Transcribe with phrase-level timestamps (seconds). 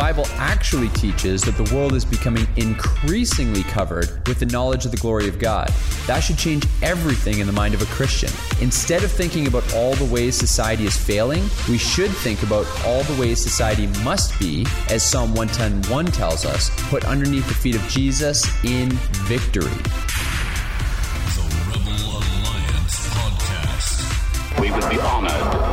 [0.00, 4.92] The Bible actually teaches that the world is becoming increasingly covered with the knowledge of
[4.92, 5.68] the glory of God.
[6.06, 8.30] That should change everything in the mind of a Christian.
[8.62, 13.02] Instead of thinking about all the ways society is failing, we should think about all
[13.02, 17.86] the ways society must be, as Psalm 110:1 tells us, put underneath the feet of
[17.86, 18.88] Jesus in
[19.28, 19.68] victory.
[21.36, 24.60] The Rebel Alliance Podcast.
[24.60, 25.69] We would be honored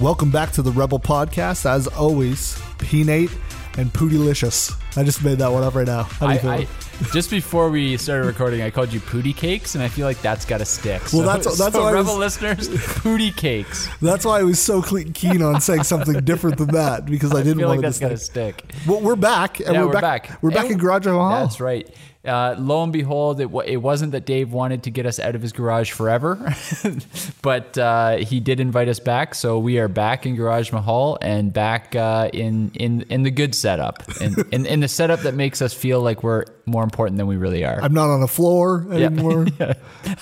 [0.00, 1.66] Welcome back to the Rebel Podcast.
[1.66, 3.30] As always, P-Nate
[3.76, 4.72] and Pootylicious.
[4.96, 6.04] I just made that one up right now.
[6.04, 6.68] How do you I, feel?
[7.06, 10.20] I, just before we started recording, I called you Pooty Cakes, and I feel like
[10.22, 11.00] that's got to stick.
[11.02, 13.88] Well, So- that's- that's so why Rebel was- listeners, Pooty Cakes.
[14.00, 17.42] That's why I was so keen on saying something different than that because I I
[17.42, 18.72] didn't feel want like to that's got to stick.
[18.86, 20.28] Well, we're back, and Yeah, we're, we're back.
[20.28, 20.42] back.
[20.42, 21.40] We're back And in Garage Ohio.
[21.44, 21.86] That's right.
[22.22, 25.34] Uh, lo and behold, it, wa- it wasn't that Dave wanted to get us out
[25.34, 26.54] of his garage forever,
[27.42, 29.34] but uh, he did invite us back.
[29.34, 33.54] So we are back in Garage Mahal and back uh, in, in in the good
[33.54, 37.26] setup, in, in in the setup that makes us feel like we're more important than
[37.26, 37.80] we really are.
[37.80, 39.46] I'm not on the floor anymore.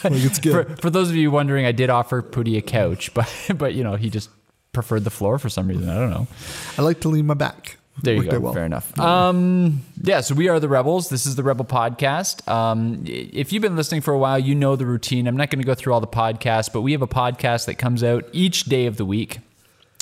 [0.05, 0.81] Like it's for, good.
[0.81, 3.97] for those of you wondering, I did offer Pooty a couch, but but you know
[3.97, 4.31] he just
[4.73, 5.89] preferred the floor for some reason.
[5.89, 6.29] I don't know.
[6.77, 7.78] I like to lean my back.
[8.03, 8.39] There you go.
[8.39, 8.53] well.
[8.53, 8.99] Fair enough.
[8.99, 11.09] Um, yeah, so we are the Rebels.
[11.09, 12.47] This is the Rebel Podcast.
[12.49, 15.27] Um, if you've been listening for a while, you know the routine.
[15.27, 17.75] I'm not going to go through all the podcasts, but we have a podcast that
[17.75, 19.39] comes out each day of the week.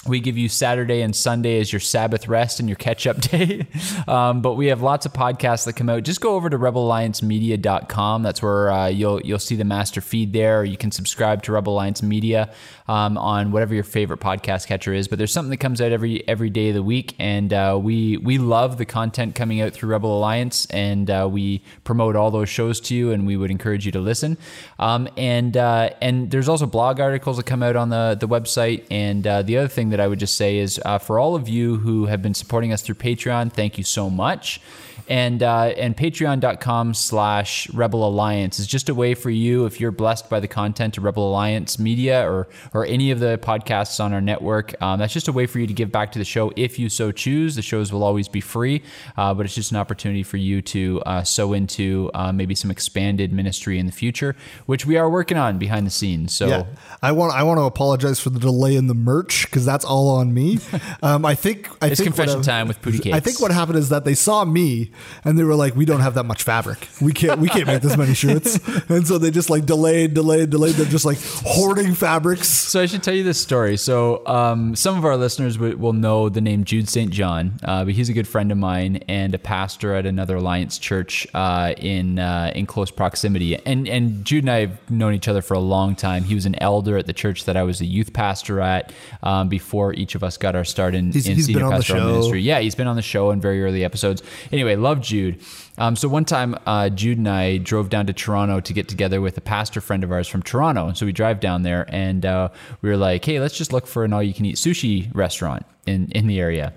[0.08, 3.66] We give you Saturday and Sunday as your Sabbath rest and your catch up day.
[4.06, 6.02] Um, but we have lots of podcasts that come out.
[6.02, 8.22] Just go over to rebelalliancemedia.com.
[8.22, 10.60] That's where uh, you'll you'll see the master feed there.
[10.60, 12.52] Or you can subscribe to Rebel Alliance Media
[12.88, 15.08] um, on whatever your favorite podcast catcher is.
[15.08, 18.16] But there's something that comes out every every day of the week, and uh, we
[18.18, 22.48] we love the content coming out through Rebel Alliance, and uh, we promote all those
[22.48, 24.38] shows to you, and we would encourage you to listen.
[24.78, 28.84] Um, and uh, and there's also blog articles that come out on the the website.
[28.90, 31.48] And uh, the other thing that I would just say is uh, for all of
[31.48, 34.60] you who have been supporting us through Patreon, thank you so much.
[35.08, 39.90] And uh, and patreon.com slash Rebel Alliance is just a way for you, if you're
[39.90, 44.12] blessed by the content of Rebel Alliance Media or or any of the podcasts on
[44.12, 46.52] our network, um, that's just a way for you to give back to the show
[46.56, 47.54] if you so choose.
[47.54, 48.82] The shows will always be free,
[49.16, 52.70] uh, but it's just an opportunity for you to uh, sow into uh, maybe some
[52.70, 54.34] expanded ministry in the future,
[54.66, 56.34] which we are working on behind the scenes.
[56.34, 56.64] So Yeah,
[57.02, 60.08] I want I want to apologize for the delay in the merch because that's all
[60.08, 60.58] on me.
[61.02, 63.90] Um, I think I It's think confession time with Pooty I think what happened is
[63.90, 64.85] that they saw me
[65.24, 66.88] and they were like, "We don't have that much fabric.
[67.00, 68.58] We can't we can't make this many shirts."
[68.88, 70.74] And so they just like delayed, delayed, delayed.
[70.76, 72.48] They're just like hoarding fabrics.
[72.48, 73.76] So I should tell you this story.
[73.76, 77.10] So um, some of our listeners will, will know the name Jude St.
[77.10, 80.78] John, uh, but he's a good friend of mine and a pastor at another Alliance
[80.78, 83.56] church uh, in uh, in close proximity.
[83.66, 86.22] And and Jude and I have known each other for a long time.
[86.24, 88.92] He was an elder at the church that I was a youth pastor at
[89.22, 92.40] um, before each of us got our start in, He's- in he's senior pastoral ministry.
[92.42, 94.22] Yeah, he's been on the show in very early episodes.
[94.52, 95.40] Anyway, love Jude.
[95.78, 99.20] Um, so one time, uh, Jude and I drove down to Toronto to get together
[99.20, 100.86] with a pastor friend of ours from Toronto.
[100.86, 102.48] And so we drive down there, and uh,
[102.80, 106.40] we were like, "Hey, let's just look for an all-you-can-eat sushi restaurant in in the
[106.40, 106.72] area."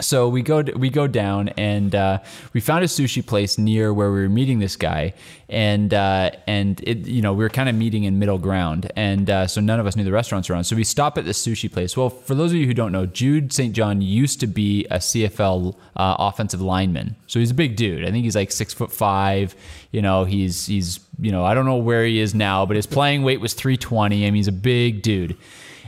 [0.00, 2.18] So we go we go down and uh,
[2.52, 5.14] we found a sushi place near where we were meeting this guy,
[5.48, 9.30] and uh, and it you know we were kind of meeting in middle ground, and
[9.30, 10.64] uh, so none of us knew the restaurants around.
[10.64, 11.96] So we stop at this sushi place.
[11.96, 13.72] Well, for those of you who don't know, Jude St.
[13.72, 18.04] John used to be a CFL uh, offensive lineman, so he's a big dude.
[18.04, 19.54] I think he's like six foot five.
[19.92, 22.86] You know, he's he's you know I don't know where he is now, but his
[22.86, 24.26] playing weight was three twenty.
[24.26, 25.36] I mean, he's a big dude,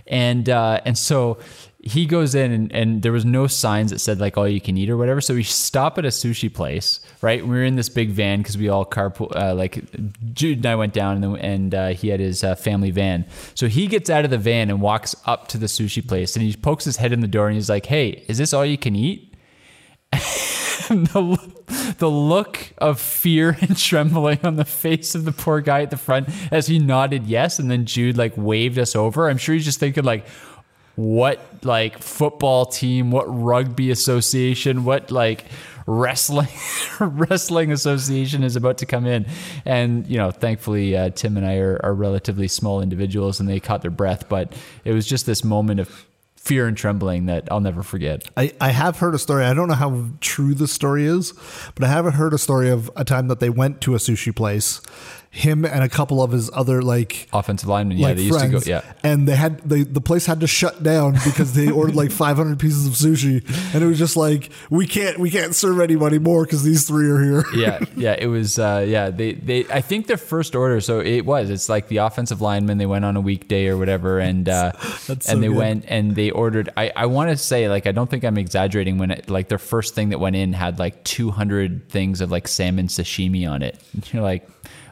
[0.07, 1.39] and uh, and so
[1.87, 4.77] he goes in and, and there was no signs that said like all you can
[4.77, 5.21] eat or whatever.
[5.21, 7.43] So we stop at a sushi place, right?
[7.43, 9.35] We were in this big van because we all carpool.
[9.37, 9.85] Uh, like
[10.35, 13.25] Jude and I went down and, and uh, he had his uh, family van.
[13.55, 16.45] So he gets out of the van and walks up to the sushi place and
[16.45, 18.79] he pokes his head in the door and he's like, "Hey, is this all you
[18.79, 19.35] can eat?"
[20.89, 25.91] The, the look of fear and trembling on the face of the poor guy at
[25.91, 29.29] the front as he nodded yes and then Jude like waved us over.
[29.29, 30.27] I'm sure he's just thinking like
[30.97, 35.45] what like football team, what rugby association, what like
[35.87, 36.49] wrestling
[37.01, 39.27] wrestling association is about to come in,
[39.65, 43.61] and you know, thankfully uh, Tim and I are, are relatively small individuals, and they
[43.61, 44.29] caught their breath.
[44.29, 44.55] But
[44.85, 46.07] it was just this moment of
[46.47, 48.29] fear and trembling that I'll never forget.
[48.37, 49.45] I, I have heard a story.
[49.45, 51.33] I don't know how true the story is,
[51.75, 54.35] but I have heard a story of a time that they went to a sushi
[54.35, 54.81] place.
[55.37, 57.99] Him and a couple of his other like Offensive linemen.
[57.99, 58.93] yeah, like they used friends, to go, yeah.
[59.03, 62.59] and they had they, the place had to shut down because they ordered like 500
[62.59, 63.45] pieces of sushi,
[63.75, 67.11] and it was just like we can't we can't serve anybody more because these three
[67.11, 67.45] are here.
[67.55, 68.59] yeah, yeah, it was.
[68.59, 69.67] Uh, yeah, they, they.
[69.67, 70.81] I think their first order.
[70.81, 71.51] So it was.
[71.51, 72.79] It's like the offensive lineman.
[72.79, 74.73] They went on a weekday or whatever, and uh,
[75.07, 75.57] That's and they good.
[75.57, 76.71] went and they ordered.
[76.77, 79.59] I, I want to say like I don't think I'm exaggerating when it, like their
[79.59, 83.79] first thing that went in had like 200 things of like salmon sashimi on it.
[83.93, 84.49] And you're like.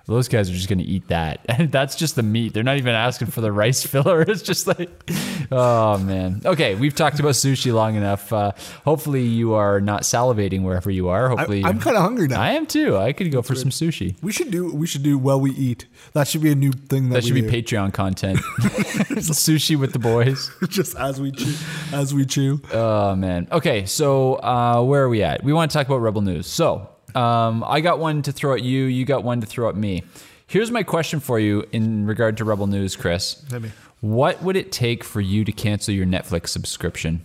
[0.06, 1.40] Those guys are just going to eat that.
[1.54, 2.52] And that's just the meat.
[2.52, 4.22] They're not even asking for the rice filler.
[4.22, 4.90] It's just like,
[5.52, 6.42] oh, man.
[6.44, 8.32] Okay, we've talked about sushi long enough.
[8.32, 8.52] Uh,
[8.84, 11.28] hopefully, you are not salivating wherever you are.
[11.28, 12.40] Hopefully, I, am kind of hungry now.
[12.40, 12.96] I am too.
[12.96, 14.16] I could go for some sushi.
[14.20, 15.86] we should do we should do while we eat.
[16.12, 17.50] That should be a new thing that, That should be do.
[17.50, 18.38] Patreon content.
[19.20, 20.50] sushi with the boys.
[20.68, 21.54] just as we chew
[21.92, 22.60] as we chew.
[22.72, 23.46] Oh man.
[23.52, 25.44] Okay, so uh, where are we at?
[25.44, 26.46] We want to talk about Rebel News.
[26.48, 28.84] So um, I got one to throw at you.
[28.84, 30.02] You got one to throw at me.
[30.46, 33.42] Here's my question for you in regard to Rebel News, Chris.
[34.00, 37.24] What would it take for you to cancel your Netflix subscription?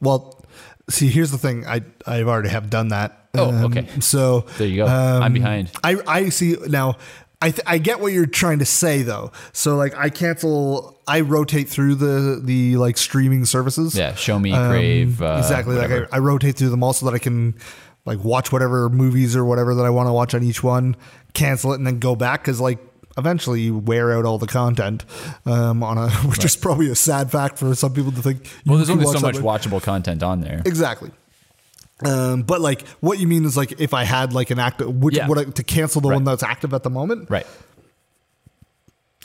[0.00, 0.42] Well,
[0.88, 1.66] see, here's the thing.
[1.66, 3.28] I I've already have done that.
[3.34, 3.86] Um, Oh, okay.
[4.00, 4.86] So There you go.
[4.86, 5.70] I'm behind.
[5.84, 6.96] I I see now.
[7.40, 9.32] I th- I get what you're trying to say though.
[9.52, 10.98] So like I cancel.
[11.06, 13.96] I rotate through the the like streaming services.
[13.96, 15.74] Yeah, Shomi, Crave, uh, exactly.
[15.76, 15.90] Like.
[15.90, 17.54] I, I rotate through them all so that I can
[18.04, 20.96] like watch whatever movies or whatever that I want to watch on each one.
[21.34, 22.78] Cancel it and then go back because like
[23.16, 25.04] eventually you wear out all the content
[25.46, 28.48] um, on a which is probably a sad fact for some people to think.
[28.66, 30.62] Well, there's only so much that- watchable content on there.
[30.64, 31.10] Exactly.
[32.04, 35.16] Um, but like, what you mean is like if I had like an active, which
[35.16, 35.28] Yeah.
[35.28, 36.16] would I, to cancel the Right.
[36.16, 37.30] one that's active at the moment?
[37.30, 37.46] Right.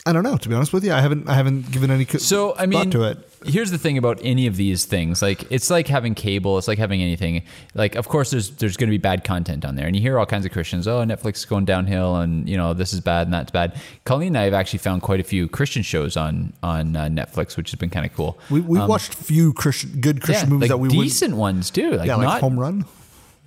[0.08, 0.36] I don't know.
[0.38, 2.90] To be honest with you, I haven't I haven't given any co- So I mean,
[2.92, 3.18] to it.
[3.44, 5.20] here's the thing about any of these things.
[5.20, 6.56] Like it's like having cable.
[6.58, 7.42] It's like having anything.
[7.74, 10.18] Like of course there's there's going to be bad content on there, and you hear
[10.18, 10.88] all kinds of Christians.
[10.88, 13.78] Oh, Netflix is going downhill, and you know this is bad and that's bad.
[14.04, 17.56] Colleen and I have actually found quite a few Christian shows on on uh, Netflix,
[17.58, 18.38] which has been kind of cool.
[18.50, 21.70] We we watched few Christian good Christian Um, yeah, movies like that we decent ones
[21.70, 21.90] too.
[21.92, 22.40] Like yeah like not.
[22.40, 22.84] Home Run.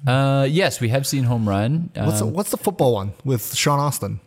[0.05, 1.89] uh, yes, we have seen Home Run.
[1.95, 4.19] What's the, Um, what's the football one with Sean Astin?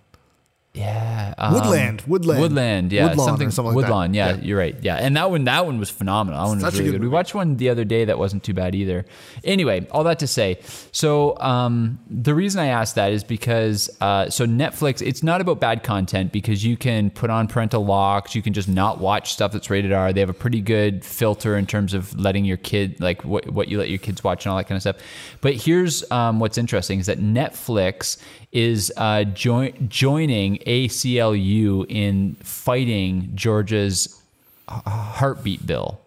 [0.75, 2.41] Yeah, um, Woodland, Woodland.
[2.41, 3.91] Woodland, yeah, Woodlawn something, something like that.
[3.91, 4.41] Woodlawn, yeah, Yeah.
[4.43, 6.41] you're right, yeah, and that one, that one was phenomenal.
[6.41, 7.03] That one was Such a really good good.
[7.03, 9.07] We watched one the other day that wasn't too bad either.
[9.45, 10.59] Anyway, all that to say,
[10.91, 15.61] so um, the reason I asked that is because uh, so Netflix, it's not about
[15.61, 19.53] bad content because you can put on parental locks, you can just not watch stuff
[19.53, 20.13] that's rated R.
[20.13, 23.69] They have a pretty good filter in terms of letting your kid like what what
[23.69, 24.97] you let your kids watch and all that kind of stuff.
[25.41, 28.17] But here's um, what's interesting is that Netflix
[28.55, 34.23] is uh, join, joining ACLU in fighting Georgia's
[34.69, 36.01] heartbeat bill.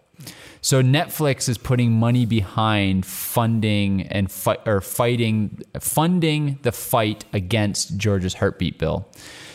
[0.60, 7.96] So Netflix is putting money behind funding and fi- or fighting funding the fight against
[7.96, 9.08] Georgia's heartbeat bill.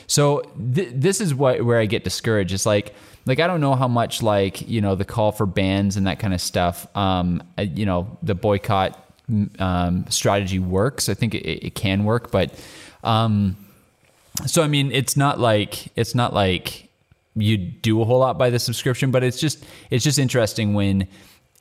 [0.07, 0.41] So
[0.73, 2.53] th- this is what where I get discouraged.
[2.53, 2.95] It's like
[3.25, 6.19] like I don't know how much like you know the call for bans and that
[6.19, 6.87] kind of stuff.
[6.95, 8.97] Um, uh, you know the boycott
[9.59, 11.09] um, strategy works.
[11.09, 12.53] I think it, it can work, but
[13.03, 13.57] um,
[14.45, 16.89] so I mean, it's not like it's not like
[17.35, 21.07] you do a whole lot by the subscription, but it's just it's just interesting when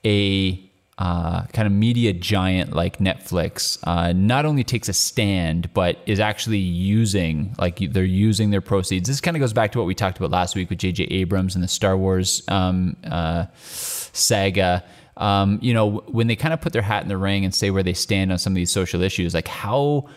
[0.04, 0.62] a
[0.98, 6.20] uh, kind of media giant like Netflix uh, not only takes a stand, but is
[6.20, 9.08] actually using like they're using their proceeds.
[9.08, 11.04] This kind of goes back to what we talked about last week with J.J.
[11.04, 14.84] Abrams and the Star Wars um, uh, saga.
[15.16, 17.70] Um, you know, when they kind of put their hat in the ring and say
[17.70, 20.08] where they stand on some of these social issues, like how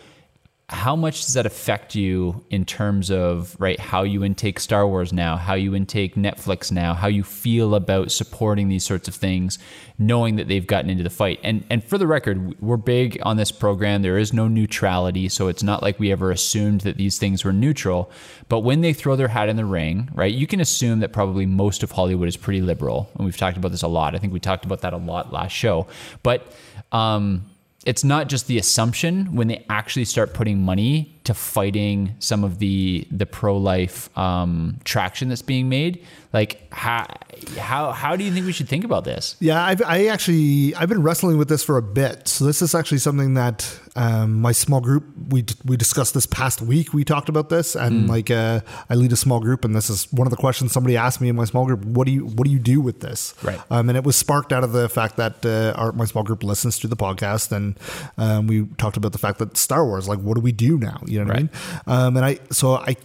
[0.69, 5.13] how much does that affect you in terms of right how you intake Star Wars
[5.13, 9.59] now, how you intake Netflix now, how you feel about supporting these sorts of things,
[9.99, 11.39] knowing that they've gotten into the fight.
[11.43, 14.01] And and for the record, we're big on this program.
[14.01, 17.53] There is no neutrality, so it's not like we ever assumed that these things were
[17.53, 18.09] neutral.
[18.49, 21.45] But when they throw their hat in the ring, right, you can assume that probably
[21.45, 24.15] most of Hollywood is pretty liberal, and we've talked about this a lot.
[24.15, 25.85] I think we talked about that a lot last show,
[26.23, 26.51] but.
[26.91, 27.45] Um,
[27.85, 32.59] it's not just the assumption when they actually start putting money to fighting some of
[32.59, 36.03] the the pro life um, traction that's being made.
[36.33, 37.07] Like how
[37.57, 39.35] how how do you think we should think about this?
[39.39, 42.27] Yeah, I've, I actually I've been wrestling with this for a bit.
[42.27, 46.61] So this is actually something that um, my small group we we discussed this past
[46.61, 46.93] week.
[46.93, 50.11] We talked about this, and like uh, I lead a small group, and this is
[50.11, 51.85] one of the questions somebody asked me in my small group.
[51.85, 53.33] What do you what do you do with this?
[53.41, 53.59] Right.
[53.71, 56.43] Um, and it was sparked out of the fact that uh, our my small group
[56.43, 57.79] listens to the podcast, and
[58.17, 61.01] um, we talked about the fact that Star Wars, like, what do we do now?
[61.05, 61.39] You know what Right.
[61.39, 61.49] I mean?
[61.87, 62.95] Um, and I so I.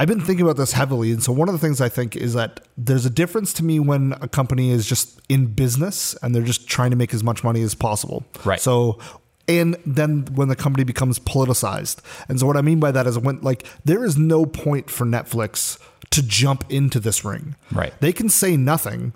[0.00, 2.34] I've been thinking about this heavily, and so one of the things I think is
[2.34, 6.44] that there's a difference to me when a company is just in business and they're
[6.44, 8.24] just trying to make as much money as possible.
[8.44, 8.60] Right.
[8.60, 9.00] So,
[9.48, 13.18] and then when the company becomes politicized, and so what I mean by that is
[13.18, 17.56] when like there is no point for Netflix to jump into this ring.
[17.72, 17.92] Right.
[17.98, 19.14] They can say nothing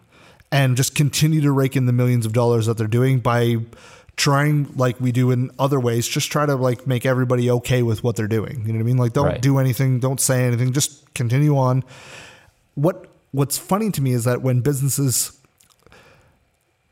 [0.50, 3.58] and just continue to rake in the millions of dollars that they're doing by
[4.16, 8.04] trying like we do in other ways just try to like make everybody okay with
[8.04, 9.40] what they're doing you know what i mean like don't Right.
[9.40, 11.82] do anything don't say anything just continue on
[12.74, 15.38] what what's funny to me is that when businesses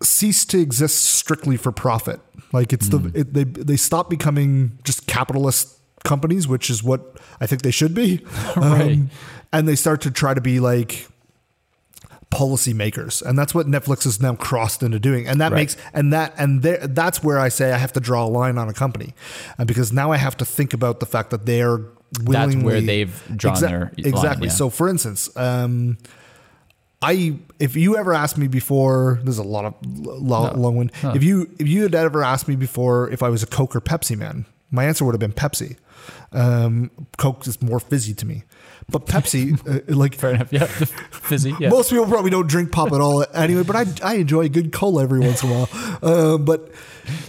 [0.02, 2.20] cease to exist strictly for profit
[2.52, 3.08] like it's Hmm.
[3.10, 7.70] the it, they they stop becoming just capitalist companies which is what i think they
[7.70, 8.24] should be
[8.56, 8.92] Right.
[8.92, 9.10] Um,
[9.52, 11.06] and they start to try to be like
[12.30, 15.58] policy makers and that's what netflix has now crossed into doing and that Right.
[15.62, 18.56] makes and that and there that's where i say i have to draw a line
[18.56, 19.14] on a company
[19.58, 21.80] uh, because now i have to think about the fact that they're
[22.22, 24.52] willingly that's where they've drawn their line, exactly yeah.
[24.52, 25.98] so for instance um
[27.02, 30.90] I if you ever asked me before, there's a lot of long, long one.
[31.02, 33.80] If you if you had ever asked me before if I was a Coke or
[33.80, 35.78] Pepsi man, my answer would have been Pepsi.
[36.32, 38.44] Um, Coke is more fizzy to me,
[38.88, 39.58] but Pepsi,
[39.90, 40.52] uh, like Fair enough.
[40.52, 41.54] Yeah, fizzy.
[41.58, 41.70] Yeah.
[41.70, 43.62] most people probably don't drink pop at all anyway.
[43.62, 45.98] But I I enjoy a good cola every once in a while.
[46.02, 46.72] Uh, but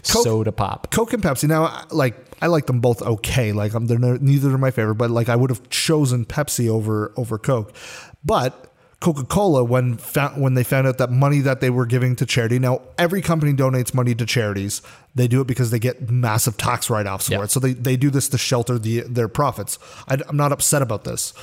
[0.07, 0.91] Coke, Soda pop.
[0.91, 1.47] Coke and Pepsi.
[1.47, 3.51] Now, like I like them both okay.
[3.51, 6.67] Like I'm, they're no, neither are my favorite, but like I would have chosen Pepsi
[6.69, 7.75] over over Coke.
[8.23, 12.15] But Coca Cola, when found, when they found out that money that they were giving
[12.17, 12.59] to charity.
[12.59, 14.83] Now, every company donates money to charities.
[15.13, 17.43] They do it because they get massive tax write offs for Yeah.
[17.43, 17.51] it.
[17.51, 19.77] So they they do this to shelter the their profits.
[20.07, 21.33] I, I'm not upset about this.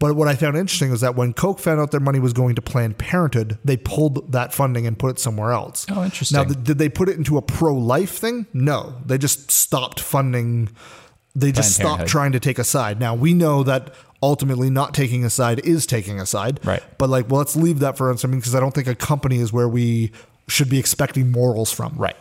[0.00, 2.54] But what I found interesting was that when Coke found out their money was going
[2.54, 5.84] to Planned Parenthood, they pulled that funding and put it somewhere else.
[5.90, 6.36] Oh, interesting.
[6.36, 8.46] Now, th- did they put it into a pro life thing?
[8.52, 10.68] No, they just stopped funding.
[11.34, 12.08] They just Planned stopped Parenthood.
[12.08, 13.00] trying to take a side.
[13.00, 16.60] Now we know that ultimately not taking a side is taking a side.
[16.64, 16.82] Right.
[16.98, 19.52] But like, well, let's leave that for instance because I don't think a company is
[19.52, 20.12] where we
[20.46, 21.94] should be expecting morals from.
[21.96, 22.16] Right.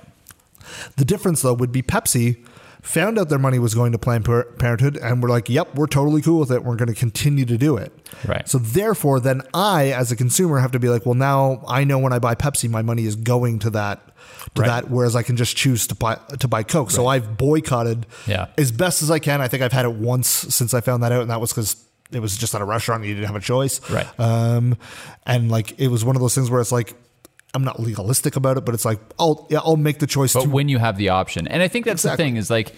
[0.96, 2.44] The difference, though, would be Pepsi
[2.82, 6.22] found out their money was going to Planned Parenthood and we're like, yep, we're totally
[6.22, 6.64] cool with it.
[6.64, 7.92] We're going to continue to do it.
[8.26, 8.48] Right.
[8.48, 12.00] So therefore, then I, as a consumer, have to be like, well, now I know
[12.00, 14.02] when I buy Pepsi, my money is going to that.
[14.56, 14.68] To Right.
[14.68, 16.92] that, whereas I can just choose to buy to buy Coke.
[16.92, 18.48] So I've boycotted Yeah.
[18.58, 19.42] as best as I can.
[19.42, 21.76] I think I've had it once since I found that out, and that was because
[22.12, 23.02] it was just at a restaurant.
[23.02, 24.08] and You didn't have a choice, Right.
[24.20, 24.78] Um,
[25.26, 26.94] and like it was one of those things where it's like
[27.54, 30.44] I'm not legalistic about it, but it's like I'll yeah I'll make the choice But
[30.44, 32.24] to when you have the option, and I think that's Exactly.
[32.24, 32.74] the thing is like,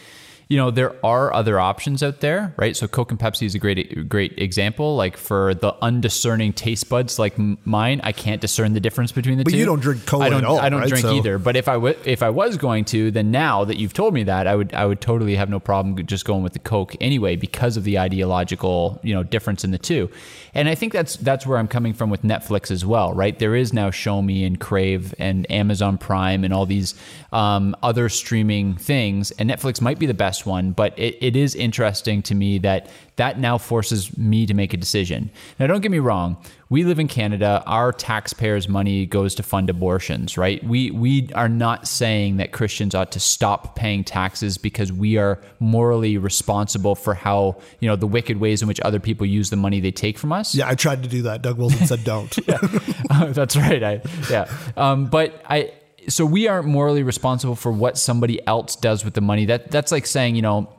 [0.50, 2.76] you know, there are other options out there, right?
[2.76, 4.96] So Coke and Pepsi is a great, great example.
[4.96, 7.36] Like for the undiscerning taste buds like
[7.68, 9.60] mine, I can't discern the difference between the But two.
[9.60, 10.90] you don't drink cola I don't, at all, I don't right?
[10.90, 11.38] drink So- either.
[11.38, 14.24] But if I w- if I was going to, then now that you've told me
[14.24, 17.36] that, I would I would totally have no problem just going with the Coke anyway
[17.36, 20.10] because of the ideological you know difference in the two.
[20.56, 23.38] And I think that's that's where I'm coming from with Netflix as well, right?
[23.38, 26.96] There is now Shomi and Crave and Amazon Prime and all these
[27.32, 31.56] um, other streaming things, and Netflix might be the best one, but it, it is
[31.56, 35.30] interesting to me that that now forces me to make a decision.
[35.60, 36.38] Now, don't get me wrong.
[36.70, 37.62] We live in Canada.
[37.66, 40.64] Our taxpayers' money goes to fund abortions, right?
[40.64, 45.42] We we are not saying that Christians ought to stop paying taxes because we are
[45.60, 49.56] morally responsible for how you know the wicked ways in which other people use the
[49.56, 50.56] money they take from us.
[50.56, 51.42] yeah I tried to do that.
[51.42, 52.34] Doug Wilson said don't.
[53.10, 53.84] That's right.
[53.84, 54.50] I yeah.
[54.78, 55.74] Um, but I
[56.10, 59.46] so we aren't morally responsible for what somebody else does with the money.
[59.46, 60.74] That that's like saying you know.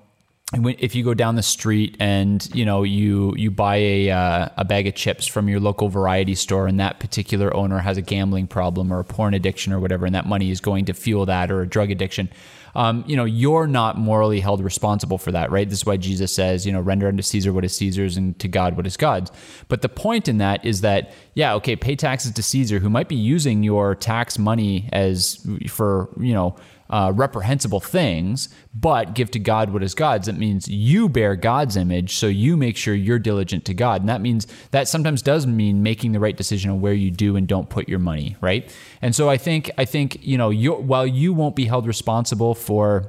[0.52, 4.64] If you go down the street and you know you you buy a uh, a
[4.64, 8.48] bag of chips from your local variety store and that particular owner has a gambling
[8.48, 11.52] problem or a porn addiction or whatever and that money is going to fuel that
[11.52, 12.28] or a drug addiction,
[12.74, 15.68] um, you know you're not morally held responsible for that, right?
[15.68, 18.48] This is why Jesus says you know render unto Caesar what is Caesar's and to
[18.48, 19.30] God what is God's.
[19.68, 23.08] But the point in that is that yeah okay pay taxes to Caesar who might
[23.08, 26.56] be using your tax money as for you know
[26.90, 30.26] uh, reprehensible things, but give to God what is God's.
[30.26, 34.02] That means you bear God's image, so you make sure you're diligent to God.
[34.02, 37.36] And that means that sometimes does mean making the right decision on where you do
[37.36, 38.74] and don't put your money, right?
[39.00, 43.08] And so I think I think you know while you won't be held responsible for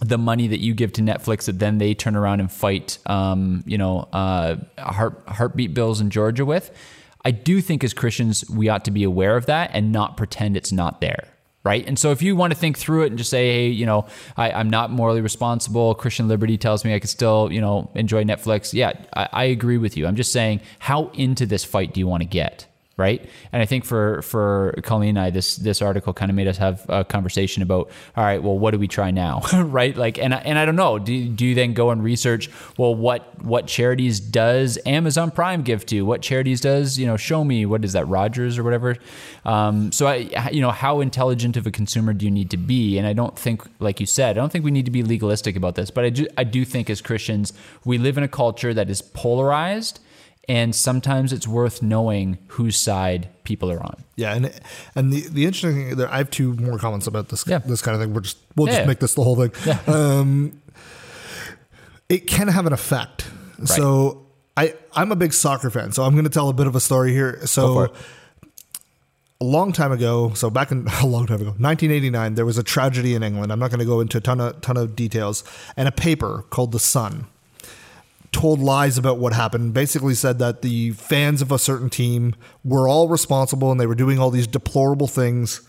[0.00, 3.62] the money that you give to Netflix that then they turn around and fight, um,
[3.64, 6.70] you know, uh, heart, heartbeat bills in Georgia with.
[7.24, 10.56] I do think as Christians, we ought to be aware of that and not pretend
[10.56, 11.33] it's not there.
[11.64, 11.86] Right.
[11.88, 14.06] And so if you want to think through it and just say, hey, you know,
[14.36, 18.22] I, I'm not morally responsible, Christian liberty tells me I could still, you know, enjoy
[18.22, 18.74] Netflix.
[18.74, 20.06] Yeah, I, I agree with you.
[20.06, 22.66] I'm just saying, how into this fight do you want to get?
[22.96, 23.28] Right?
[23.52, 26.58] And I think for for Colleen and I, this this article kind of made us
[26.58, 29.96] have a conversation about, all right, well, what do we try now, right?
[29.96, 32.48] Like, and I- and I don't know, do do you then go and research,
[32.78, 36.02] well, what what charities does Amazon Prime give to?
[36.02, 37.66] What charities does you know Shomi?
[37.66, 38.96] What is that Rogers or whatever?
[39.44, 42.96] Um, so I, you know, how intelligent of a consumer do you need to be?
[42.96, 45.56] And I don't think, like you said, I don't think we need to be legalistic
[45.56, 47.52] about this, but I do I do think as Christians,
[47.84, 49.98] we live in a culture that is polarized
[50.48, 54.04] and sometimes it's worth knowing whose side people are on.
[54.16, 54.52] Yeah, and
[54.94, 57.58] and the the interesting thing there, I have two more comments about this Yeah.
[57.58, 58.14] this kind of thing.
[58.14, 58.76] We're just we'll Yeah.
[58.78, 59.52] just make this the whole thing.
[59.66, 59.78] Yeah.
[59.86, 60.60] Um,
[62.08, 63.26] it can have an effect.
[63.64, 66.76] So I I'm a big soccer fan, so I'm going to tell a bit of
[66.76, 67.40] a story here.
[67.46, 67.92] So
[69.40, 72.62] a long time ago, so back in a long time ago, 1989, there was a
[72.62, 73.50] tragedy in England.
[73.52, 75.44] I'm not going to go into a ton of ton of details.
[75.76, 77.26] And a paper called The Sun
[78.34, 79.72] told lies about what happened.
[79.72, 83.94] Basically said that the fans of a certain team were all responsible and they were
[83.94, 85.62] doing all these deplorable things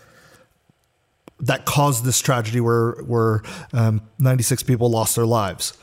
[1.38, 3.42] that caused this tragedy where where
[3.72, 5.74] um, 96 people lost their lives.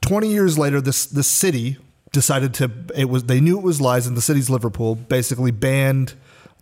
[0.00, 1.76] 20 years later this this city
[2.12, 6.14] decided to it was they knew it was lies and the city's Liverpool basically banned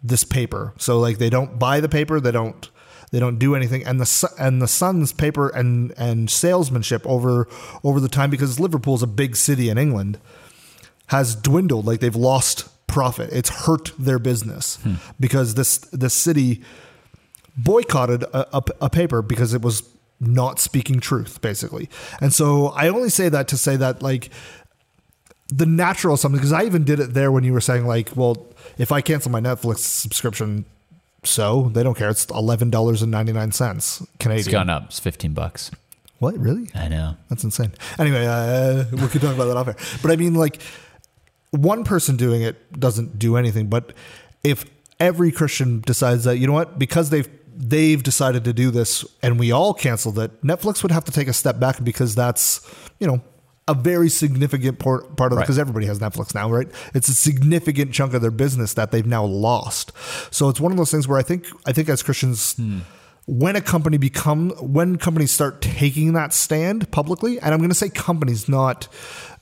[0.02, 0.72] this paper.
[0.78, 2.70] So like they don't buy the paper, they don't
[3.10, 7.48] they don't do anything and the and the Sun's paper and and salesmanship over
[7.82, 10.18] over the time because Liverpool's a big city in England
[11.06, 13.30] has dwindled like they've lost profit.
[13.32, 14.94] It's hurt their business hmm.
[15.18, 16.62] because this this city
[17.56, 19.82] boycotted a, a, a paper because it was
[20.20, 21.88] not speaking truth, basically.
[22.20, 24.30] And so I only say that to say that like
[25.48, 28.46] the natural something because I even did it there when you were saying like, well,
[28.78, 30.64] if I cancel my Netflix subscription,
[31.22, 32.08] so they don't care.
[32.08, 34.40] It's eleven dollars and ninety nine cents Canadian.
[34.40, 34.84] It's gone up.
[34.86, 35.70] It's 15 bucks.
[36.18, 36.68] What really?
[36.74, 37.16] I know.
[37.28, 37.72] That's insane.
[37.98, 39.76] Anyway, uh, we could talk about that off air.
[40.02, 40.60] But I mean, like,
[41.50, 43.68] one person doing it doesn't do anything.
[43.68, 43.94] But
[44.44, 44.66] if
[44.98, 49.38] every Christian decides that, you know what, because they've they've decided to do this, and
[49.38, 52.60] we all canceled it, Netflix would have to take a step back because that's
[52.98, 53.22] you know
[53.70, 55.44] a very significant part, part of it Right.
[55.46, 56.68] because everybody has Netflix now, right?
[56.92, 59.92] It's a significant chunk of their business that they've now lost.
[60.30, 62.80] So it's one of those things where I think I think as Christians hmm.
[63.26, 67.76] when a company become when companies start taking that stand publicly and i'm going to
[67.76, 68.88] say companies not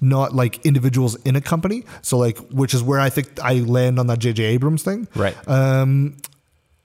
[0.00, 3.98] not like individuals in a company so like which is where i think i land
[3.98, 5.34] on that jj abrams thing Right.
[5.48, 6.16] Um,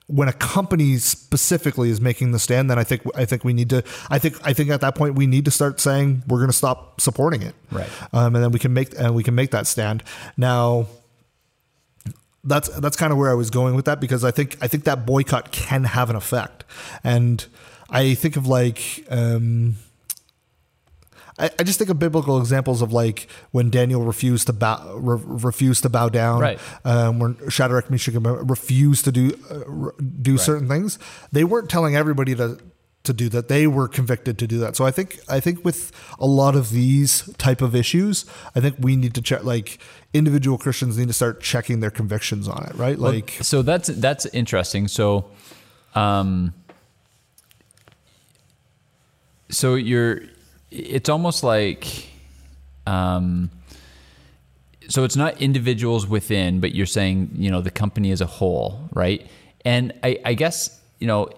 [0.06, 3.70] when a company specifically is making the stand then i think i think we need
[3.70, 6.50] to i think i think at that point we need to start saying we're going
[6.50, 7.54] to stop supporting it.
[7.70, 7.88] Right.
[8.12, 10.02] um, and then we can make and we can make that stand.
[10.36, 10.86] Now
[12.42, 14.84] that's that's kind of where I was going with that because I think I think
[14.84, 16.64] that boycott can have an effect,
[17.02, 17.44] and
[17.88, 19.76] I think of like um,
[21.38, 25.20] I, I just think of biblical examples of like when Daniel refused to bow re-
[25.24, 26.60] refused to bow down, Right.
[26.84, 29.90] Um, when Shadrach, Meshach, and refused to do uh,
[30.22, 30.98] do certain things,
[31.32, 32.58] they weren't telling everybody to
[33.04, 33.48] to do that.
[33.48, 34.76] They were convicted to do that.
[34.76, 38.76] So I think I think with a lot of these type of issues, I think
[38.78, 39.78] we need to check like
[40.12, 42.98] individual Christians need to start checking their convictions on it, right?
[42.98, 44.88] Like so that's that's interesting.
[44.88, 45.26] So,
[45.94, 46.54] um,
[49.50, 50.22] so you're,
[50.74, 52.08] it's almost like,
[52.86, 53.50] um,
[54.88, 58.88] so it's not individuals within, but you're saying you know the company as a whole,
[58.92, 59.26] right?
[59.64, 61.30] And I, I guess you know.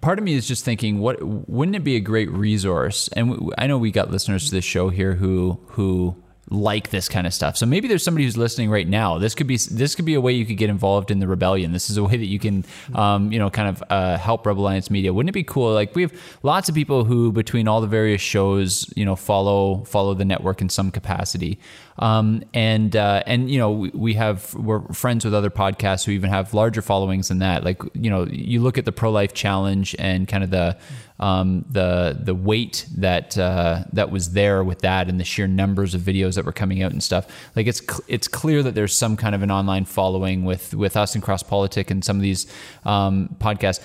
[0.00, 1.16] Part of me is just thinking, what
[1.48, 3.08] wouldn't it be a great resource?
[3.16, 6.14] And i know we got listeners to this show here who who
[6.54, 7.56] like this kind of stuff.
[7.56, 9.18] So maybe there's somebody who's listening right now.
[9.18, 11.72] This could be this could be a way you could get involved in the rebellion.
[11.72, 12.64] This is a way that you can,
[12.94, 15.12] um, you know, kind of uh, help Rebel Alliance Media.
[15.12, 15.72] Wouldn't it be cool?
[15.72, 16.12] Like we have
[16.42, 20.60] lots of people who, between all the various shows, you know, follow follow the network
[20.60, 21.58] in some capacity.
[21.98, 26.12] Um, and uh, and you know we, we have we're friends with other podcasts who
[26.12, 27.64] even have larger followings than that.
[27.64, 30.76] Like you know you look at the pro life challenge and kind of the
[31.20, 35.94] um, the the weight that uh, that was there with that and the sheer numbers
[35.94, 37.26] of videos that were coming out and stuff.
[37.54, 40.96] Like it's cl- it's clear that there's some kind of an online following with with
[40.96, 42.46] us and Cross Politic and some of these
[42.84, 43.80] um, podcasts.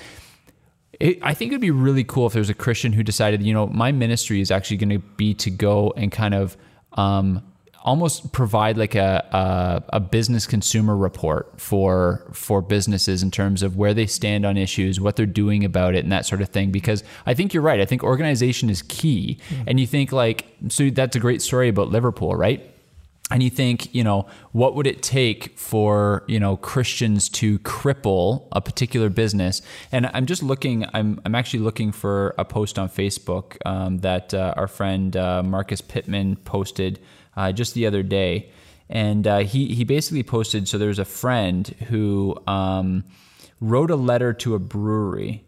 [1.00, 3.68] It, I think it'd be really cool if there's a Christian who decided, you know,
[3.68, 6.58] my ministry is actually going to be to go and kind of
[6.94, 7.42] um,
[7.84, 13.76] almost provide like a, a a business consumer report for for businesses in terms of
[13.76, 16.72] where they stand on issues, what they're doing about it, and that sort of thing.
[16.72, 17.80] Because I think you're right.
[17.80, 19.40] I think organization is key.
[19.68, 22.70] And you think like so that's a great story about Liverpool, right?
[23.32, 28.48] and you think, you know, what would it take for, you know, Christians to cripple
[28.52, 29.62] a particular business?
[29.92, 34.34] And I'm just looking, I'm, I'm actually looking for a post on Facebook um, that
[34.34, 37.00] uh, our friend uh, Marcus Pittman posted
[37.40, 38.50] uh, just the other day.
[38.90, 43.06] And uh, he, he basically posted, so there's a friend who um,
[43.62, 45.46] wrote a letter to a brewery.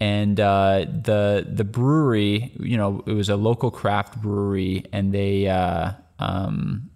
[0.00, 5.46] And uh, the the brewery, you know, it was a local craft brewery, and they
[5.46, 6.88] uh, um,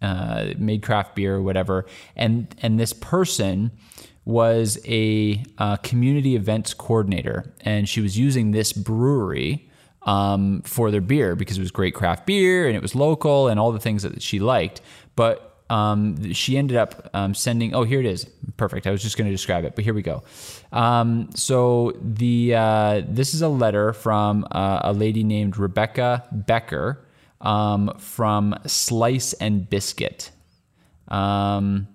[0.00, 1.84] uh, made craft beer or whatever,
[2.16, 3.72] and and this person
[4.24, 9.68] was a uh, community events coordinator, and she was using this brewery
[10.06, 13.60] um, for their beer because it was great craft beer and it was local and
[13.60, 14.80] all the things that she liked,
[15.14, 15.52] but.
[15.68, 17.74] Um, she ended up um, sending.
[17.74, 18.24] Oh, here it is.
[18.56, 18.86] Perfect.
[18.86, 20.22] I was just going to describe it, but here we go.
[20.72, 27.04] Um, so the uh, this is a letter from uh, a lady named Rebecca Becker,
[27.40, 30.30] um, from Slice and Biscuit.
[31.08, 31.88] Um,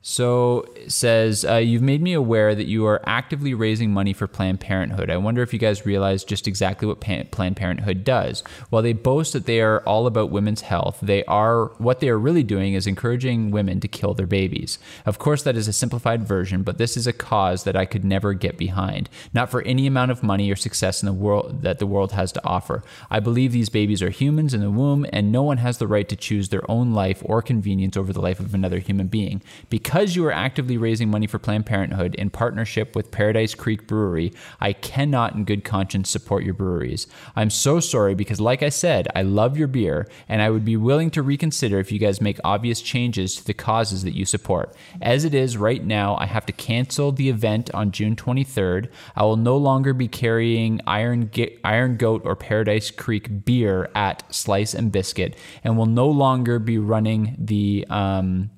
[0.00, 4.60] so says, uh, You've made me aware that you are actively raising money for Planned
[4.60, 5.10] Parenthood.
[5.10, 8.42] I wonder if you guys realize just exactly what Pa- Planned Parenthood does.
[8.70, 12.18] While they boast that they are all about women's health, they are what they are
[12.18, 14.78] really doing is encouraging women to kill their babies.
[15.06, 18.04] Of course, that is a simplified version, but this is a cause that I could
[18.04, 21.78] never get behind, not for any amount of money or success in the world that
[21.78, 22.82] the world has to offer.
[23.10, 26.08] I believe these babies are humans in the womb, and no one has the right
[26.08, 29.42] to choose their own life or convenience over the life of another human being.
[29.70, 34.32] Because you are actively raising money for Planned Parenthood in partnership with Paradise Creek Brewery,
[34.60, 37.06] I cannot in good conscience support your breweries.
[37.36, 40.76] I'm so sorry because, like I said, I love your beer, and I would be
[40.76, 44.74] willing to reconsider if you guys make obvious changes to the causes that you support.
[45.00, 48.88] As it is right now, I have to cancel the event on June 23rd.
[49.16, 54.22] I will no longer be carrying Iron, Ga- Iron Goat or Paradise Creek beer at
[54.34, 57.86] Slice and Biscuit, and will no longer be running the.
[57.88, 58.50] Um,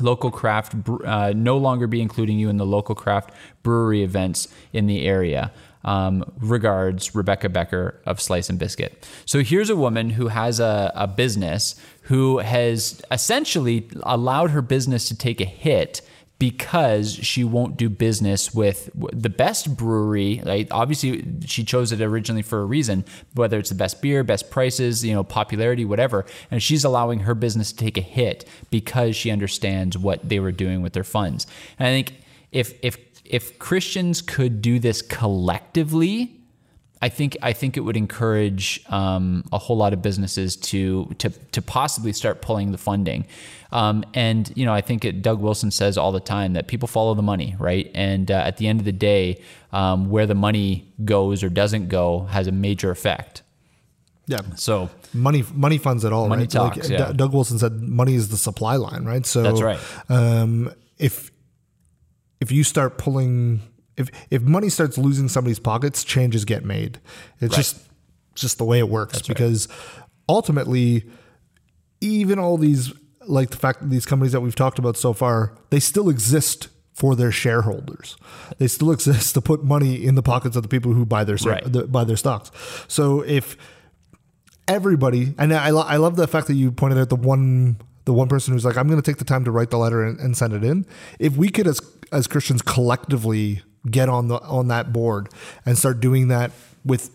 [0.00, 3.30] local craft uh, no longer be including you in the local craft
[3.62, 5.52] brewery events in the area.
[5.84, 9.08] Um, regards, Rebecca Becker of Slice and Biscuit.
[9.24, 15.08] So here's a woman who has a, a business who has essentially allowed her business
[15.08, 16.02] to take a hit
[16.38, 20.40] because she won't do business with the best brewery.
[20.70, 25.04] Obviously, she chose it originally for a reason, whether it's the best beer, best prices,
[25.04, 26.24] you know, popularity, whatever.
[26.50, 30.52] And she's allowing her business to take a hit because she understands what they were
[30.52, 31.46] doing with their funds.
[31.78, 32.14] And I think
[32.52, 36.37] if if if Christians could do this collectively,
[37.00, 41.30] I think I think it would encourage um, a whole lot of businesses to to
[41.30, 43.26] to possibly start pulling the funding.
[43.70, 46.88] Um, and you know, I think it, Doug Wilson says all the time that people
[46.88, 47.90] follow the money, right?
[47.94, 51.88] And uh, at the end of the day, um, where the money goes or doesn't
[51.88, 53.42] go has a major effect.
[54.26, 54.40] Yeah.
[54.56, 56.50] So money money funds it all, Money right?
[56.50, 57.12] talks, D- yeah.
[57.12, 59.24] Doug Wilson said money is the supply line, right?
[59.24, 59.80] So That's right.
[60.08, 61.30] Um, if
[62.40, 63.62] if you start pulling
[63.98, 67.00] if if money starts losing somebody's pockets, changes get made.
[67.40, 67.78] It's just
[68.34, 69.68] just the way it works because
[70.28, 71.04] ultimately
[72.00, 72.92] even all these
[73.26, 76.68] like the fact that these companies that we've talked about so far, they still exist
[76.94, 78.16] for their shareholders.
[78.58, 81.36] They still exist to put money in the pockets of the people who buy their
[81.44, 81.62] Right.
[81.70, 82.50] the, buy their stocks.
[82.88, 83.56] So if
[84.66, 88.12] everybody and I, lo- I love the fact that you pointed out the one the
[88.12, 90.18] one person who's like i'm going to take the time to write the letter and,
[90.20, 90.84] and send it in
[91.18, 91.80] if we could as
[92.12, 95.28] as christians collectively get on the on that board
[95.66, 96.50] and start doing that
[96.84, 97.10] with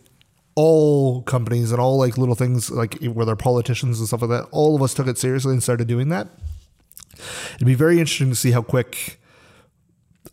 [0.56, 4.48] all companies and all like little things like where they're politicians and stuff like that
[4.52, 6.28] all of us took it seriously and started doing that
[7.56, 9.20] it'd be very interesting to see how quick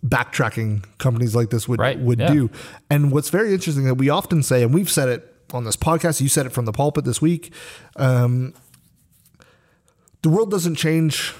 [0.04, 2.32] backtracking companies like this would Right, would yeah.
[2.32, 2.50] do.
[2.88, 6.20] And what's very interesting that we often say, and we've said it on this podcast,
[6.20, 7.52] you said it from the pulpit this week.
[7.96, 8.54] Um,
[10.22, 11.34] the world doesn't change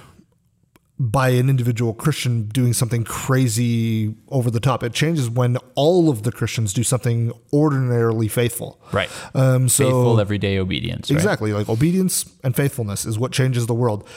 [1.03, 4.83] by an individual Christian doing something crazy over the top.
[4.83, 8.79] It changes when all of the Christians do something ordinarily faithful.
[8.91, 11.09] right, Um, so faithful everyday obedience.
[11.09, 11.15] right?
[11.17, 11.53] Exactly.
[11.53, 14.07] Like obedience and faithfulness is what changes the world.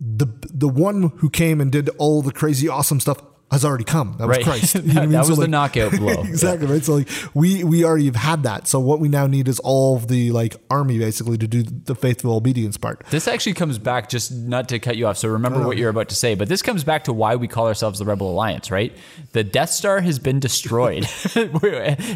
[0.00, 4.14] The the one who came and did all the crazy awesome stuff has already come.
[4.18, 4.74] That was Christ.
[4.78, 5.12] You know That- I mean?
[5.12, 6.22] that So, was the like- knockout blow.
[6.24, 6.84] exactly right.
[6.84, 8.68] So like we we already have had that.
[8.68, 11.94] So what we now need is all of the like army basically to do the
[11.94, 13.04] faithful obedience part.
[13.10, 15.16] This actually comes back, just not to cut you off.
[15.18, 17.66] So remember what you're about to say, but this comes back to why we call
[17.66, 18.92] ourselves the Rebel Alliance, right?
[19.32, 21.06] The Death Star has been destroyed.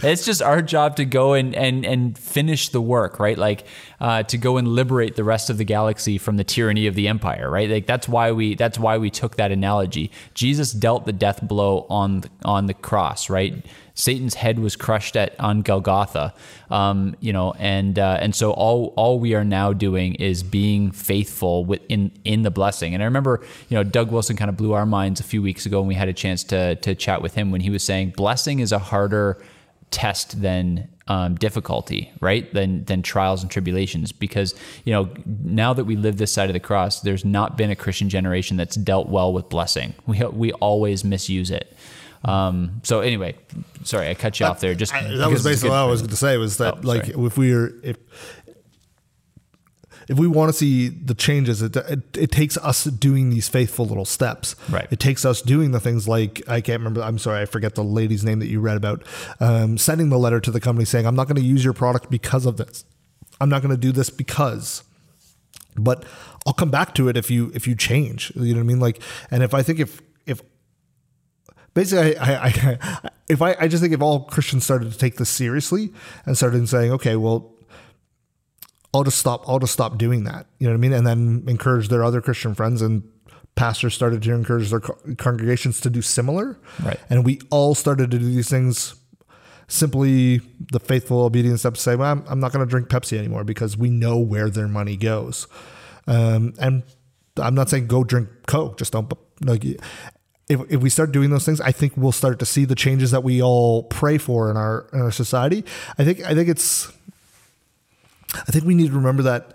[0.05, 3.39] It's just our job to go and and and finish the work, right?
[3.39, 3.65] Like
[4.01, 7.09] uh, to go and liberate the rest of the galaxy from the tyranny of the
[7.09, 7.71] Empire, right?
[7.71, 10.11] Like that's why we that's why we took that analogy.
[10.35, 13.65] Jesus dealt the death blow on the, on the cross, right?
[13.95, 16.35] Satan's head was crushed at on Golgotha,
[16.69, 20.91] um, you know, and uh, and so all all we are now doing is being
[20.91, 22.93] faithful within in the blessing.
[22.93, 25.65] And I remember, you know, Doug Wilson kind of blew our minds a few weeks
[25.65, 28.15] ago when we had a chance to to chat with him when he was saying
[28.17, 29.41] blessing is a harder
[29.93, 32.53] test than um, difficulty, right?
[32.53, 35.09] Than than trials and tribulations, because you know
[35.45, 38.57] now that we live this side of the cross, there's not been a Christian generation
[38.57, 39.95] that's dealt well with blessing.
[40.07, 41.77] We we always misuse it.
[42.25, 43.35] Um, so anyway,
[43.83, 44.75] sorry I cut you off there.
[44.77, 47.07] Just I- that was basically what I was going to say was that Oh, like
[47.07, 47.27] sorry.
[47.27, 47.97] if we are if
[50.09, 53.87] if we want to see the changes, it, it it takes us doing these faithful
[53.87, 54.57] little steps.
[54.69, 54.89] Right.
[54.91, 57.03] It takes us doing the things like I can't remember.
[57.03, 59.05] I'm sorry, I forget the lady's name that you read about.
[59.41, 62.11] Um, sending the letter to the company saying, "I'm not going to use your product
[62.11, 62.85] because of this.
[63.41, 64.85] I'm not going to do this because."
[65.75, 66.05] But
[66.47, 68.33] I'll come back to it if you if you change.
[68.35, 68.81] You know what I mean?
[68.81, 70.43] Like, and if I think if if
[71.75, 75.17] basically I, I, I if I, I just think if all Christians started to take
[75.17, 75.93] this seriously
[76.27, 77.53] and started saying, okay, well,
[78.95, 79.49] I'll just stop.
[79.49, 80.47] I'll just stop doing that.
[80.59, 80.93] You know what I mean?
[80.93, 83.03] And then encourage their other Christian friends and
[83.55, 86.59] pastors started to encourage their co- congregations to do similar.
[86.83, 86.99] Right.
[87.11, 88.95] And we all started to do these things.
[89.69, 93.17] Simply the faithful obedience step to say, well, I'm, I'm not going to drink Pepsi
[93.17, 95.47] anymore because we know where their money goes.
[96.07, 96.83] Um, and
[97.39, 99.65] I'm not saying go drink Coke, just don't like
[100.53, 103.11] if, if we start doing those things, I think we'll start to see the changes
[103.13, 105.65] that we all pray for in our in our society.
[105.99, 106.93] I think I think it's
[108.35, 109.53] I think we need to remember that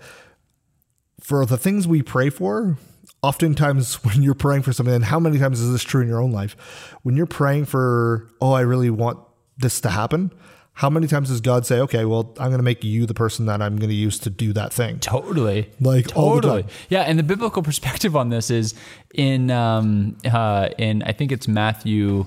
[1.20, 2.78] for the things we pray for,
[3.22, 6.20] oftentimes when you're praying for something, and how many times is this true in your
[6.20, 6.56] own life?
[7.02, 9.18] When you're praying for, oh, I really want
[9.56, 10.32] this to happen,
[10.78, 13.46] how many times does God say, okay, well, I'm going to make you the person
[13.46, 15.00] that I'm going to use to do that thing?
[15.00, 15.68] Totally.
[15.80, 16.66] Like, totally.
[16.88, 18.74] Yeah, and the biblical perspective on this is
[19.12, 22.26] in um uh in I think it's Matthew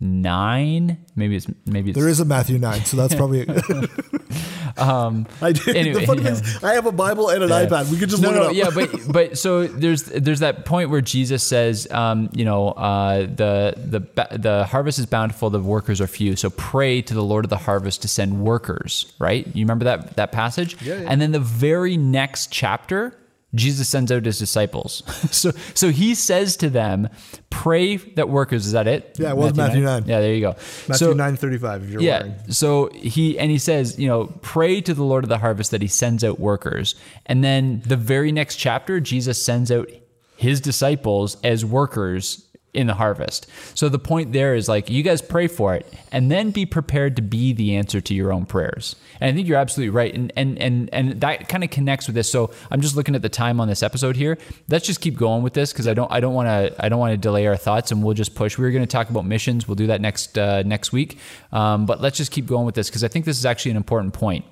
[0.00, 1.04] nine.
[1.16, 3.46] Maybe it's maybe it's There is a Matthew 9, so that's probably
[4.76, 5.76] um I did.
[5.76, 6.34] anyway, the funny yeah.
[6.34, 7.66] thing is, I have a Bible and an Yeah.
[7.66, 7.90] iPad.
[7.90, 8.54] We could just no, look no, it up.
[8.54, 13.22] yeah, but but so there's there's that point where Jesus says, um, you know, uh,
[13.22, 16.36] the the the harvest is bountiful, the workers are few.
[16.36, 19.12] So pray to the Lord of the harvest to send workers.
[19.18, 19.46] Right?
[19.48, 20.80] You remember that that passage?
[20.82, 21.08] Yeah, yeah.
[21.10, 23.14] And then the very next chapter.
[23.54, 25.02] Jesus sends out his disciples.
[25.30, 27.08] so so he says to them,
[27.50, 29.16] pray that workers, is that it?
[29.18, 30.04] Yeah, it was Matthew 9.
[30.06, 30.50] Yeah, there you go.
[30.88, 32.22] Matthew so, 9:35 if you're yeah.
[32.22, 32.52] wondering.
[32.52, 35.82] So he and he says, you know, pray to the Lord of the harvest that
[35.82, 36.94] he sends out workers.
[37.26, 39.88] And then the very next chapter, Jesus sends out
[40.36, 42.47] his disciples as workers
[42.78, 43.48] in the harvest.
[43.74, 47.16] So the point there is like you guys pray for it and then be prepared
[47.16, 48.94] to be the answer to your own prayers.
[49.20, 50.14] And I think you're absolutely right.
[50.14, 52.30] And and and and that kind of connects with this.
[52.30, 54.38] So I'm just looking at the time on this episode here.
[54.68, 57.00] Let's just keep going with this because I don't I don't want to I don't
[57.00, 58.56] want to delay our thoughts and we'll just push.
[58.56, 59.66] We are going to talk about missions.
[59.66, 61.18] We'll do that next uh, next week.
[61.50, 63.76] Um, but let's just keep going with this because I think this is actually an
[63.76, 64.44] important point.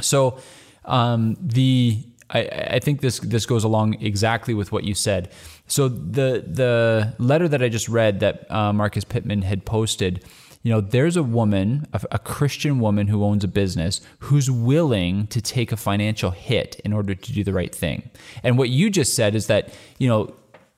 [0.00, 0.38] So
[0.86, 2.40] um, the I,
[2.70, 5.30] I think this this goes along exactly with what you said.
[5.66, 10.24] So the the letter that I just read that uh, Marcus Pittman had posted,
[10.62, 15.26] you know, there's a woman, a, a Christian woman who owns a business who's willing
[15.28, 18.10] to take a financial hit in order to do the right thing.
[18.42, 20.34] And what you just said is that you know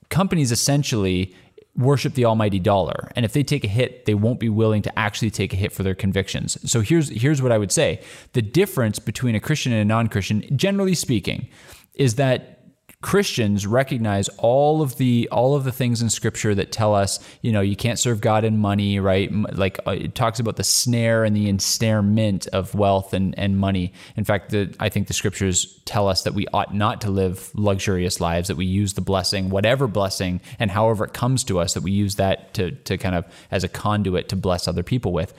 [0.09, 1.33] companies essentially
[1.77, 3.11] worship the almighty dollar.
[3.15, 5.71] And if they take a hit they won't be willing to actually take a hit
[5.71, 6.57] for their convictions.
[6.69, 8.01] So here's here's what i would say.
[8.33, 11.47] The difference between a christian and a non-christian generally speaking
[11.93, 12.64] is that
[13.05, 17.51] Christians recognize all of the all of the things in Scripture that tell us, you
[17.51, 19.31] know, you can't serve God in money, right?
[19.31, 23.93] Like uh, it talks about the snare and the ensnarement of wealth and, and money.
[24.15, 27.51] In fact, the, I think the Scriptures tell us that we ought not to live
[27.53, 28.47] luxurious lives.
[28.47, 31.91] That we use the blessing, whatever blessing, and however it comes to us, that we
[31.91, 35.31] use that to to kind of as a conduit to bless other people with.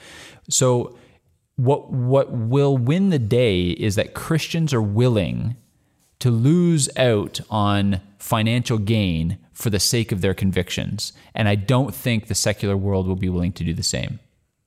[0.49, 0.97] So
[1.57, 5.57] what what will win the day is that Christians are willing
[6.19, 11.13] to lose out on financial gain for the sake of their convictions.
[11.33, 14.19] And I don't think the secular world will be willing to do the same.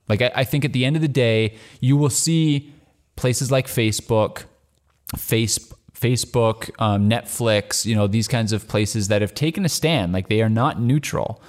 [0.09, 2.73] Like, I, I think at the end of the day, you will see
[3.17, 4.45] places like Facebook,
[5.17, 5.59] face,
[5.95, 10.13] Facebook, um, Netflix, you know, these kinds of places that have taken a stand.
[10.13, 11.43] Like, they are not neutral.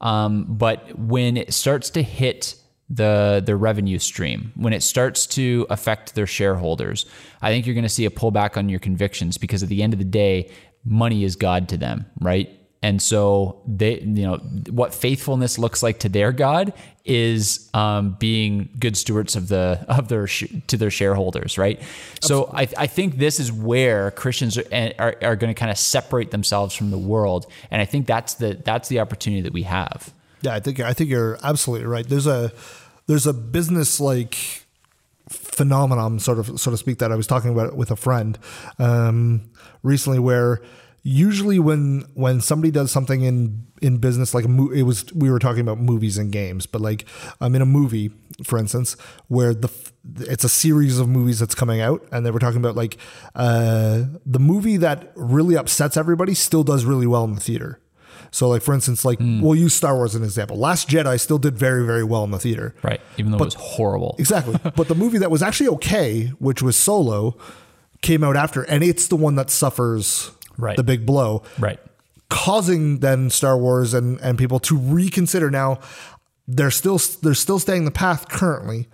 [0.00, 2.54] Um, but when it starts to hit
[2.90, 7.06] the the revenue stream, when it starts to affect their shareholders,
[7.42, 9.92] I think you're going to see a pullback on your convictions because at the end
[9.92, 10.50] of the day,
[10.84, 12.50] money is God to them, right?
[12.80, 14.36] And so they, you know,
[14.70, 16.72] what faithfulness looks like to their God
[17.04, 21.82] is um, being good stewards of the of their sh- to their shareholders, right?
[22.20, 25.78] So I, I think this is where Christians are are, are going to kind of
[25.78, 29.64] separate themselves from the world, and I think that's the that's the opportunity that we
[29.64, 30.14] have.
[30.42, 32.08] Yeah, I think I think you're absolutely right.
[32.08, 32.52] There's a
[33.06, 34.66] there's a business like
[35.28, 38.38] phenomenon, sort of so to speak, that I was talking about with a friend
[38.78, 39.50] um,
[39.82, 40.60] recently, where
[41.02, 45.38] usually when when somebody does something in in business like mo- it was we were
[45.38, 47.04] talking about movies and games but like
[47.40, 48.10] i'm in a movie
[48.44, 48.96] for instance
[49.28, 49.70] where the
[50.16, 52.98] it's a series of movies that's coming out and they were talking about like
[53.36, 57.78] uh the movie that really upsets everybody still does really well in the theater
[58.30, 59.40] so like for instance like hmm.
[59.40, 62.30] we'll use star wars as an example last jedi still did very very well in
[62.30, 64.14] the theater Right, even though it was horrible.
[64.18, 64.56] Exactly.
[64.76, 67.36] but the movie that was actually okay, which was Solo,
[68.02, 70.76] came out after, and it's the one that suffers Right.
[70.76, 71.78] the big blow, Right.
[72.30, 75.50] causing then Star Wars and and people to reconsider.
[75.50, 75.78] Now
[76.46, 78.88] they're still they're still staying the path currently.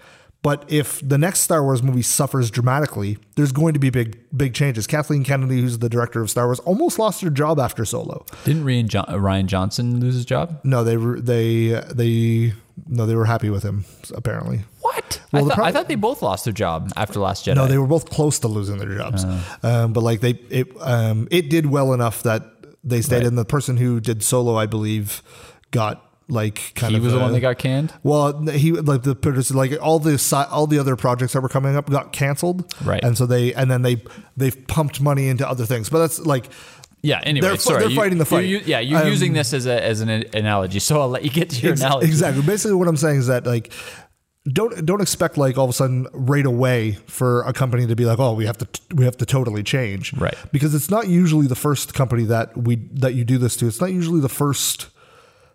[0.45, 4.53] But if the next Star Wars movie suffers dramatically, there's going to be big, big
[4.53, 4.87] changes.
[4.87, 8.27] Kathleen Kennedy, who's the director of Star Wars, almost lost her job after Solo.
[8.45, 10.61] Didn't Rian, jo- Rian Johnson lose his job?
[10.63, 12.53] No, they were they they
[12.87, 14.61] no they were happy with him apparently.
[14.83, 15.23] What?
[15.33, 17.55] Well, I, thought, prob- I thought they both lost their job after Last Jedi.
[17.55, 19.25] No, they were both close to losing their jobs,
[19.63, 22.45] um, but like they it um, it did well enough that
[22.85, 23.17] they stayed.
[23.17, 23.27] Right.
[23.29, 25.23] And the person who did solo, I believe,
[25.71, 27.93] got like kind He of he was the one that got canned?
[28.03, 30.19] Well, he like the producer, like all the
[30.51, 33.03] all the other projects that were coming up got canceled, Right.
[33.05, 34.03] And so they and then they
[34.37, 36.47] they've pumped money into other things, but that's like
[37.03, 37.21] Yeah.
[37.25, 38.47] Anyway, They're sorry, they're you- fighting the fight.
[38.47, 41.31] you- yeah, you're Um, using this as a as an analogy, so I'll let you
[41.31, 42.07] get to your analogy.
[42.09, 42.43] Exactly.
[42.43, 43.71] Basically, what I'm saying is that like
[44.53, 48.05] don't don't expect like all of a sudden right away for a company to be
[48.05, 50.35] like, oh, we have to we have to totally change, Right.
[50.53, 53.67] Because it's not usually the first company that we that you do this to.
[53.67, 54.89] It's not usually the first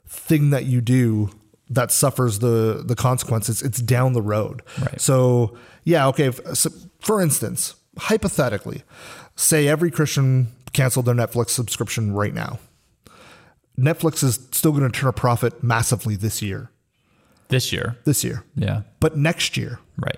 [0.09, 1.29] thing that you do
[1.69, 3.61] that suffers the the consequences.
[3.61, 4.61] It's down the road.
[4.81, 4.99] Right.
[4.99, 6.27] So yeah, okay.
[6.29, 6.69] f- So
[6.99, 8.83] for instance, hypothetically,
[9.35, 12.59] say every Christian canceled their Netflix subscription right now.
[13.77, 16.69] Netflix is still going to turn a profit massively this year.
[17.47, 17.97] This year.
[18.03, 18.43] This year.
[18.55, 18.81] Yeah.
[18.99, 20.17] But next year, Right.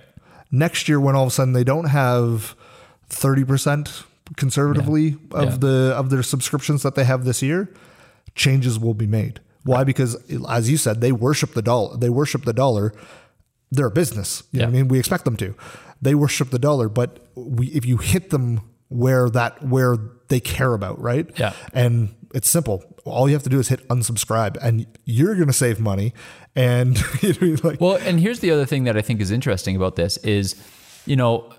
[0.50, 2.54] next year when all of a sudden they don't have
[3.08, 4.04] 30%
[4.36, 5.56] conservatively of Yeah.
[5.58, 7.68] the of their subscriptions that they have this year,
[8.34, 9.40] changes will be made.
[9.64, 9.84] Why?
[9.84, 10.16] Because
[10.48, 11.96] as you said, they worship the dollar.
[11.96, 12.92] They worship the dollar.
[13.70, 14.42] They're a business.
[14.50, 14.88] You know what I mean?
[14.88, 15.54] We expect them to.
[16.00, 19.96] They worship the dollar, but we if you hit them where that where
[20.28, 21.30] they care about, right?
[21.38, 21.52] Yeah.
[21.72, 22.84] And it's simple.
[23.04, 26.12] All you have to do is hit unsubscribe and you're going to save money
[26.54, 29.76] and you know like Well, and here's the other thing that I think is interesting
[29.76, 30.56] about this is,
[31.06, 31.52] you know,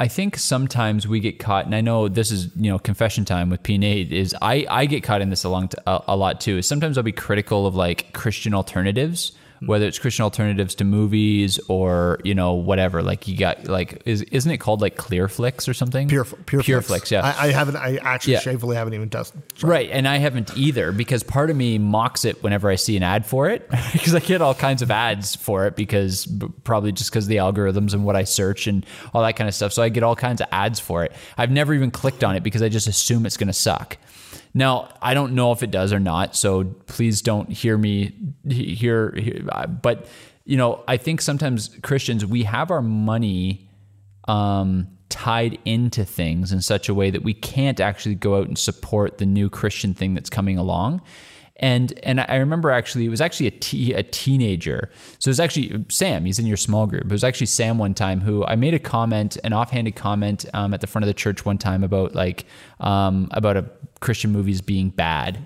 [0.00, 3.50] I think sometimes we get caught, and I know this is you know confession time
[3.50, 4.10] with P Nate.
[4.10, 6.56] Is I I get caught in this a, long t- a, a lot too.
[6.56, 9.66] Is sometimes I'll be critical of like Christian alternatives, Mm-hmm.
[9.66, 13.02] whether it's Christian alternatives to movies or you know whatever.
[13.02, 16.08] Like you got like is isn't it called like Clearflix or something?
[16.08, 17.08] Pure, pure, Pure Flicks.
[17.08, 17.34] Flix, yeah.
[17.38, 17.76] I, I haven't.
[17.76, 18.38] I actually Yeah.
[18.40, 19.42] shamefully haven't even tested.
[19.62, 23.02] Right, and I haven't either because part of me mocks it whenever I see an
[23.02, 26.92] ad for it because I get all kinds of ads for it because b- probably
[26.92, 29.74] just because the algorithms and what I search and all that kind of stuff.
[29.74, 31.12] So I get all kinds of ads for it.
[31.36, 33.98] I've never even clicked on it because I just assume it's going to suck.
[34.54, 38.12] Now I don't know if it does or not, so please don't hear me
[38.48, 39.14] he- hear.
[39.16, 39.42] hear
[39.82, 40.06] but
[40.44, 43.68] you know, I think sometimes Christians we have our money
[44.26, 48.58] um, tied into things in such a way that we can't actually go out and
[48.58, 51.02] support the new Christian thing that's coming along.
[51.56, 54.88] And and I remember actually it was actually a, a teenager.
[55.18, 56.24] So it was actually Sam.
[56.24, 57.04] He's in your small group.
[57.04, 60.72] It was actually Sam one time who I made a comment, an offhanded comment um,
[60.72, 62.46] at the front of the church one time about like
[62.80, 65.38] um, about a Christian movies being bad.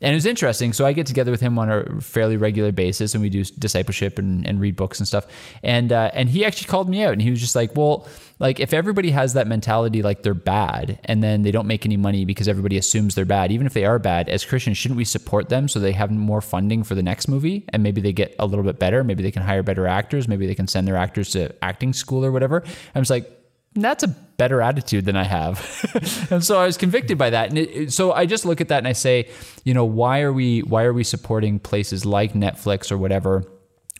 [0.00, 0.74] And it was interesting.
[0.74, 4.18] So I get together with him on a fairly regular basis, and we do discipleship
[4.18, 5.26] and, and read books and stuff.
[5.62, 8.06] And uh, and he actually called me out, and he was just like, "Well,
[8.38, 11.96] like if everybody has that mentality, like they're bad, and then they don't make any
[11.96, 15.06] money because everybody assumes they're bad, even if they are bad, as Christians, shouldn't we
[15.06, 18.34] support them so they have more funding for the next movie, and maybe they get
[18.38, 20.96] a little bit better, maybe they can hire better actors, maybe they can send their
[20.96, 22.62] actors to acting school or whatever."
[22.94, 23.43] I was like,
[23.82, 26.28] that's a better attitude than I have.
[26.30, 27.48] and so I was convicted by that.
[27.50, 29.30] And it, so I just look at that and I say,
[29.64, 33.44] you know, why are we why are we supporting places like Netflix or whatever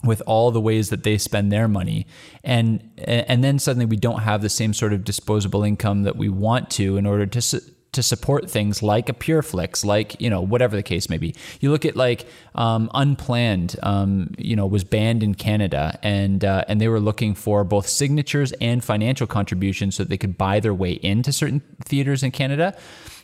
[0.03, 2.07] with all the ways that they spend their money
[2.43, 6.29] and and then suddenly we don't have the same sort of disposable income that we
[6.29, 7.41] want to in order to
[7.95, 11.35] to support things like a PureFlix, like you know whatever the case may be.
[11.61, 16.65] You look at like um, Unplanned, um, you know, was banned in Canada, and uh,
[16.69, 20.61] and they were looking for both signatures and financial contributions so that they could buy
[20.61, 22.77] their way into certain theaters in Canada,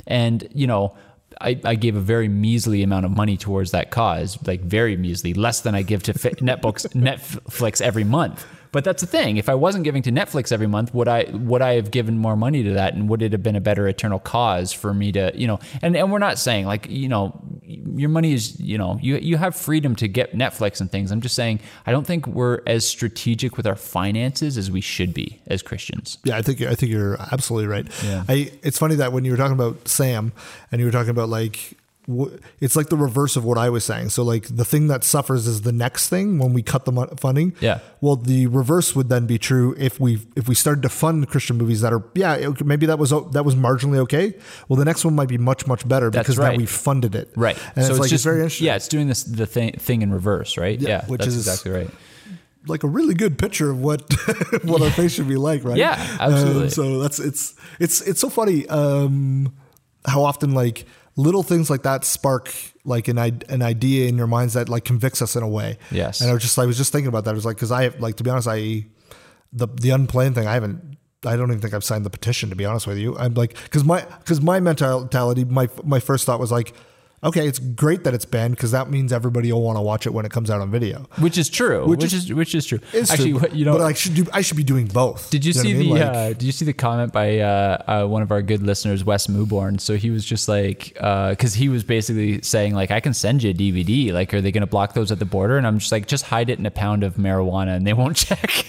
[0.07, 0.97] and you know.
[1.41, 5.33] I, I gave a very measly amount of money towards that cause, like very measly,
[5.33, 8.45] less than I give to Netflix every month.
[8.73, 9.37] But that's the thing.
[9.37, 12.37] If I wasn't giving to Netflix every month, would I would I have given more
[12.37, 15.33] money to that, and would it have been a better eternal cause for me to,
[15.35, 15.59] you know?
[15.83, 19.37] And and we're not saying like you know, your money is you know you you
[19.37, 21.11] have freedom to get Netflix and things.
[21.11, 25.12] I'm just saying I don't think we're as strategic with our finances as we should
[25.12, 26.18] be as Christians.
[26.25, 27.87] Yeah, I think I think you're absolutely right.
[28.05, 28.25] Yeah.
[28.29, 30.33] I it's funny that when you were talking about Sam
[30.71, 31.77] and you were talking about like
[32.61, 34.11] it's like the reverse of what I was saying.
[34.11, 37.55] So like the thing that suffers is the next thing when we cut the funding.
[37.61, 37.81] Yeah.
[38.01, 41.57] Well, the reverse would then be true if we if we started to fund Christian
[41.57, 44.35] movies that are yeah it- maybe that was that was marginally okay.
[44.69, 46.53] Well, the next one might be much much better That's because right.
[46.53, 47.31] now we funded it.
[47.37, 47.57] Right.
[47.77, 48.67] And so it's, like just it's very interesting.
[48.67, 50.79] Yeah, it's doing this the thing thing in reverse, right?
[50.81, 51.91] Yeah, Yeah, which that's is- exactly right.
[52.67, 54.03] like a really good picture of what
[54.65, 55.77] what our face should be like, right?
[55.79, 56.65] Yeah, absolutely.
[56.65, 59.53] Um, so that's it's it's it's so funny um,
[60.07, 60.85] how often like
[61.17, 62.53] little things like that spark
[62.85, 65.79] like an an idea in your minds that like convicts us in a way.
[65.91, 66.21] Yes.
[66.21, 67.33] And I was just I was just thinking about that.
[67.33, 68.87] It was like because I have like to be honest, I
[69.53, 70.97] the the unplanned thing I haven't.
[71.27, 73.17] I don't even think I've signed the petition to be honest with you.
[73.19, 76.75] I'm like because my because my mentality my my first thought was like.
[77.23, 80.14] Okay, it's great that it's banned because that means everybody will want to watch it
[80.14, 81.07] when it comes out on video.
[81.18, 81.87] Which is true.
[81.87, 82.79] Which Which, is- is, which is true.
[82.95, 84.27] It's Actually, true, what- you know, but I should do.
[84.33, 85.29] I should be doing both.
[85.29, 85.99] Did you, know see I the mean?
[86.03, 89.27] uh, Did you see the comment by uh, uh, one of our good listeners, Wes
[89.27, 89.79] Muborn?
[89.83, 93.51] So he was just like, because he was basically saying like, I can send you
[93.51, 94.12] a DVD.
[94.14, 95.59] Like, are they going to block those at the border?
[95.59, 98.16] And I'm just like, just hide it in a pound of marijuana, and they won't
[98.29, 98.64] check.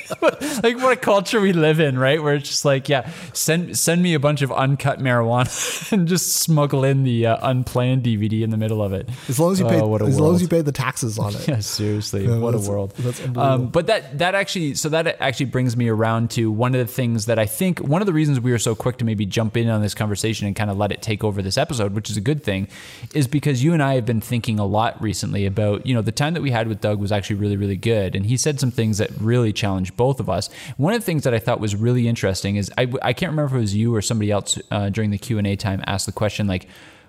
[0.62, 2.22] like what a culture we live in, right?
[2.22, 6.32] Where it's just like, yeah, send send me a bunch of uncut marijuana and just
[6.34, 9.08] smuggle in the uh, unplanned DVD in the middle of it.
[9.28, 11.34] As long as you pay, what a as long as you pay the taxes on
[11.34, 11.48] it.
[11.52, 12.94] Yeah, seriously, Yeah, what a world.
[13.36, 16.92] um, but that that actually, so that actually brings me around to one of the
[16.92, 19.56] things that I think one of the reasons we were so quick to maybe jump
[19.56, 22.16] in on this conversation and kind of let it take over this episode, which is
[22.16, 22.68] a good thing,
[23.14, 26.12] is because you and I have been thinking a lot recently about you know the
[26.12, 28.70] time that we had with Doug was actually really really good, and he said some
[28.70, 30.48] things that really challenged both of us.
[30.76, 33.54] One of the things that I thought was really interesting is I, I can't remember
[33.54, 36.06] if it was you or somebody else uh, during the Q and A time asked
[36.06, 36.68] the question like.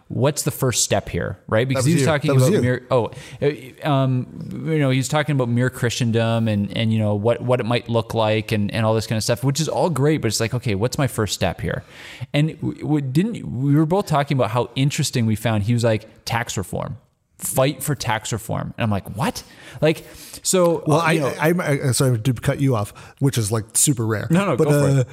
[0.09, 1.67] What's the first step here, right?
[1.67, 2.05] Because he was you.
[2.05, 2.61] talking was about you.
[2.61, 3.09] mere, oh,
[3.41, 4.27] uh, um,
[4.65, 7.89] you know, he's talking about mere Christendom and and you know what what it might
[7.89, 10.21] look like and and all this kind of stuff, which is all great.
[10.21, 11.83] But it's like, okay, what's my first step here?
[12.31, 15.63] And w- w- didn't we were both talking about how interesting we found?
[15.63, 16.97] He was like tax reform,
[17.43, 19.43] fight for tax reform, and I'm like, what?
[19.81, 20.05] Like,
[20.41, 23.51] so Well, uh, I, you know, I, I, sorry to cut you off, which is
[23.51, 24.27] like super rare.
[24.29, 25.07] No, no, but, go for it.
[25.07, 25.09] uh,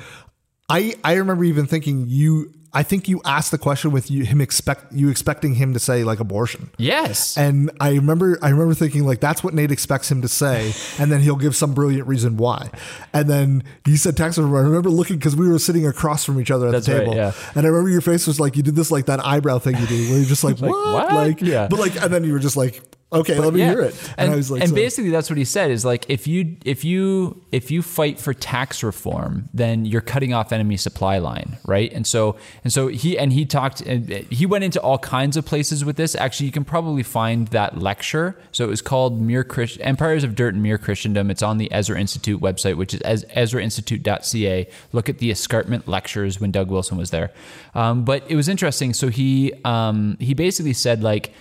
[0.69, 2.53] I, I remember even thinking you.
[2.73, 6.05] I think you asked the question with you him expect you expecting him to say
[6.05, 6.71] like abortion.
[6.79, 10.73] yes, And I remember, I remember thinking like that's what Nate expects him to say,
[10.99, 12.71] and then he'll give some brilliant reason why.
[13.13, 14.55] And then he said tax reform.
[14.55, 17.01] I remember looking because we were sitting across from each other at That's the right,
[17.01, 17.33] table, yeah.
[17.57, 19.87] and I remember your face was like you did this like that eyebrow thing you
[19.87, 20.95] do, where you're just like, Like, what?
[20.95, 21.13] what?
[21.13, 21.67] Like, Yeah.
[21.69, 22.81] But like, and then you were just like,
[23.13, 23.71] okay, let me Yeah.
[23.71, 24.13] hear it.
[24.17, 26.57] And, I was like, and so- basically that's what he said is like if you
[26.65, 31.59] if you if you fight for tax reform, then you're cutting off enemy supply line,
[31.67, 31.93] right?
[31.93, 35.45] And so and so he and he talked and he went into all kinds of
[35.45, 36.15] places with this.
[36.15, 38.37] Actually, you can probably find that lecture.
[38.53, 41.31] So it was called Mere Christ- Empires of Dirt and Mere Christendom.
[41.31, 44.69] It's on the Ezra Institute website, which is Ez- EzraInstitute.ca.
[44.93, 47.31] Look at the escarpment lectures when Doug Wilson was there.
[47.75, 48.93] Um, but it was interesting.
[48.95, 51.33] So he um, he basically said like.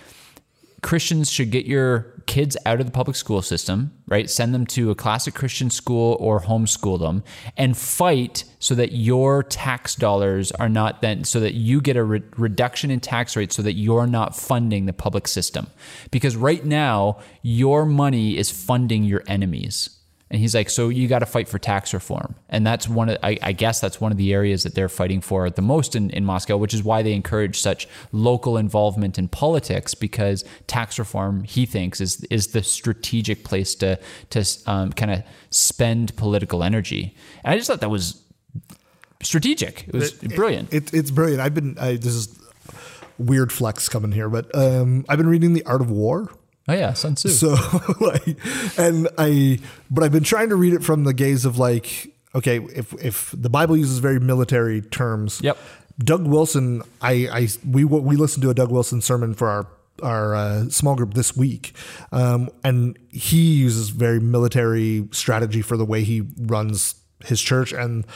[0.82, 4.30] Christians should get your kids out of the public school system, right?
[4.30, 7.22] Send them to a classic Christian school or homeschool them
[7.56, 12.04] and fight so that your tax dollars are not then, so that you get a
[12.04, 15.66] re- reduction in tax rates so that you're not funding the public system.
[16.10, 19.99] Because right now, your money is funding your enemies.
[20.30, 23.18] And he's like, so you got to fight for tax reform, and that's one of,
[23.20, 26.10] I, I guess that's one of the areas that they're fighting for the most in,
[26.10, 31.42] in Moscow, which is why they encourage such local involvement in politics because tax reform,
[31.42, 33.98] he thinks, is is the strategic place to
[34.30, 37.14] to um, kind of spend political energy.
[37.42, 38.22] And I just thought that was
[39.22, 39.88] strategic.
[39.88, 40.72] It was brilliant.
[40.72, 41.40] It, it's brilliant.
[41.40, 42.38] I've been I, this is
[43.18, 46.30] weird flex coming here, but um, I've been reading The Art of War.
[46.68, 47.28] Oh yeah, Sun Tzu.
[47.28, 47.48] So
[48.00, 48.38] like,
[48.78, 49.58] and I,
[49.90, 53.34] but I've been trying to read it from the gaze of like, okay, if if
[53.36, 55.58] the Bible uses very military terms, Yep.
[55.98, 59.66] Doug Wilson, I, I we we listened to a Doug Wilson sermon for our
[60.02, 61.74] our uh, small group this week,
[62.10, 66.94] um, and he uses very military strategy for the way he runs
[67.24, 68.06] his church and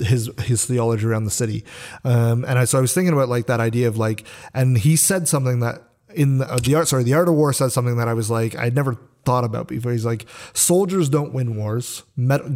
[0.00, 1.64] his his theology around the city.
[2.02, 4.24] Um, and I, so I was thinking about like that idea of like,
[4.54, 5.82] and he said something that
[6.14, 8.30] in the, uh, the art, sorry, the art of war said something that I was
[8.30, 9.92] like, I'd never thought about before.
[9.92, 12.02] He's like, soldiers don't win wars,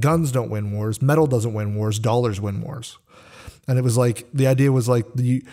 [0.01, 2.99] guns don't win wars, metal doesn't win wars, dollars win wars.
[3.67, 5.45] And it was like the idea was like the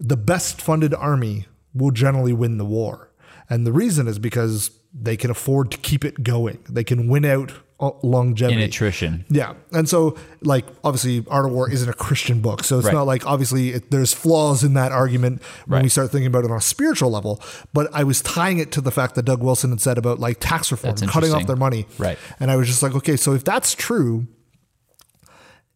[0.00, 3.10] the best funded army will generally win the war.
[3.50, 6.58] And the reason is because they can afford to keep it going.
[6.68, 8.56] They can win out Uh, longevity.
[8.60, 9.24] In attrition.
[9.30, 9.54] Yeah.
[9.70, 12.64] And so, like, obviously, Art of War isn't a Christian book.
[12.64, 12.92] So it's Right.
[12.94, 15.92] not like, obviously, it, there's flaws in that argument when we Right.
[15.92, 17.40] start thinking about it on a spiritual level.
[17.72, 20.38] But I was tying it to the fact that Doug Wilson had said about like
[20.40, 21.86] tax reform, cutting off their money.
[21.98, 22.18] Right.
[22.40, 24.26] And I was just like, okay, so if that's true,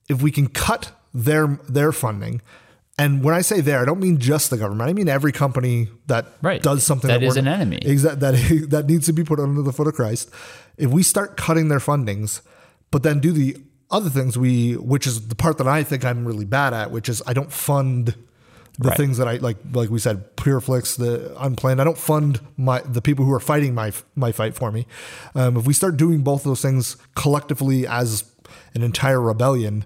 [0.08, 2.42] if we can cut their their funding,
[2.98, 4.90] and when I say there, I don't mean just the government.
[4.90, 6.62] I mean every company that Right.
[6.62, 7.78] does something That is an enemy.
[7.84, 10.30] Exa- that that needs to be put under the foot of Christ.
[10.76, 12.40] If we start cutting their fundings,
[12.90, 13.56] but then do the
[13.90, 17.08] other things we, which is the part that I think I'm really bad at, which
[17.08, 18.14] is I don't fund
[18.78, 18.96] the Right.
[18.96, 19.58] things that I like.
[19.72, 21.78] Like we said, Pureflix, the unplanned.
[21.80, 24.86] I don't fund my the people who are fighting my my fight for me.
[25.34, 28.24] Um, if we start doing both of those things collectively as
[28.74, 29.84] an entire rebellion,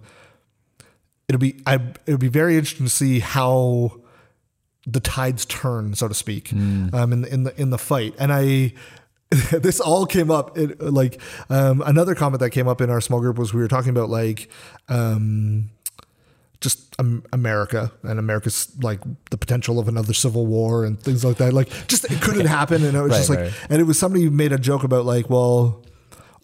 [1.29, 4.01] it'll be I it'll be very interesting to see how
[4.87, 8.15] the tides turn, so to speak, um, in the, in the in the fight.
[8.21, 8.73] And I,
[9.51, 10.57] this all came up.
[10.57, 11.21] It, like
[11.51, 14.09] um, another comment that came up in our small group was we were talking about
[14.09, 14.49] like.
[14.89, 15.71] Um,
[16.63, 19.01] just um, America and America's like
[19.31, 21.53] the potential of another civil war and things like that.
[21.53, 23.53] Like, just it couldn't happen, and it was Right, just like, right.
[23.69, 25.85] and it was somebody who made a joke about like, well,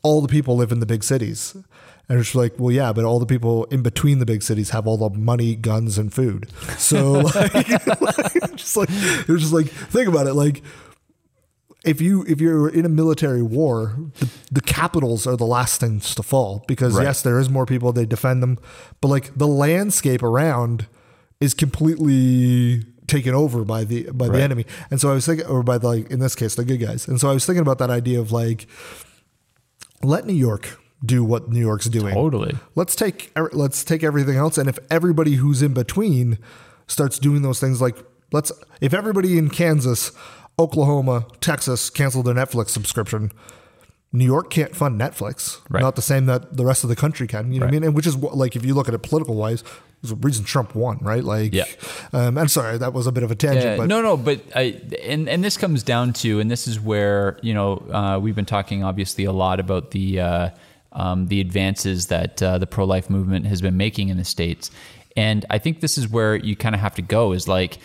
[0.03, 1.57] all the people live in the big cities.
[2.11, 4.87] And it's like, well, yeah, but all the people in between the big cities have
[4.87, 6.51] all the money, guns, and food.
[6.77, 10.35] So, like, like, just like it was just like, think about it.
[10.35, 10.63] Like,
[11.85, 16.15] if you if you're in a military war, the, the capitals are the last things
[16.15, 17.05] to fall because Right.
[17.05, 17.93] yes, there is more people.
[17.93, 18.59] They defend them,
[19.01, 20.87] but like the landscape around
[21.41, 24.37] is completely taken over by the by Right.
[24.39, 24.67] the enemy.
[24.91, 27.09] And so I was thinking, or by the like in this case, the good guys.
[27.09, 28.67] And so I was thinking about that idea of like,
[30.03, 32.15] let New York do what New York's doing.
[32.15, 32.55] Totally.
[32.77, 36.39] Let's take let's take everything else, and if everybody who's in between
[36.87, 37.97] starts doing those things, like
[38.33, 40.13] let's if everybody in Kansas,
[40.59, 43.33] Oklahoma, Texas canceled their Netflix subscription.
[44.15, 45.61] New York can't fund Netflix.
[45.71, 45.81] Right.
[45.81, 47.51] Not the same that the rest of the country can.
[47.51, 47.85] You know what I mean?
[47.85, 49.65] And which is what, like if you look at it political wise,
[50.03, 51.25] there's a reason Trump won, right?
[51.25, 51.65] Like, Yeah.
[52.13, 54.41] Um, I'm sorry, that was a bit of a tangent, Yeah, but no, no, but
[54.55, 58.35] I, and and this comes down to, and this is where you know uh, we've
[58.35, 60.51] been talking obviously a lot about the uh,
[60.93, 64.71] um, the advances that uh, the pro life movement has been making in the states,
[65.17, 67.79] and I think this is where you kind of have to go is like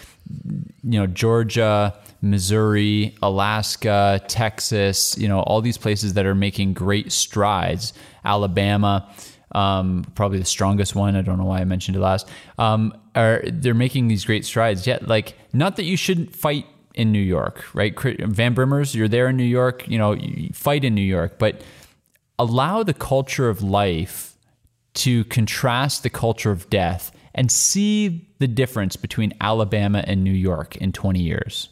[0.83, 7.11] you know Georgia, Missouri, Alaska, Texas, you know all these places that are making great
[7.11, 7.93] strides,
[8.25, 9.09] Alabama
[9.53, 11.15] um, probably the strongest one.
[11.15, 12.29] I don't know why I mentioned it last.
[12.57, 14.85] Um, are they're making these great strides?
[14.85, 17.97] Yet, like, not that you shouldn't fight in New York, right?
[17.99, 19.87] Van Brimmers, you're there in New York.
[19.87, 21.61] You know, you fight in New York, but
[22.37, 24.37] allow the culture of life
[24.95, 30.75] to contrast the culture of death and see the difference between Alabama and New York
[30.77, 31.69] in 20 years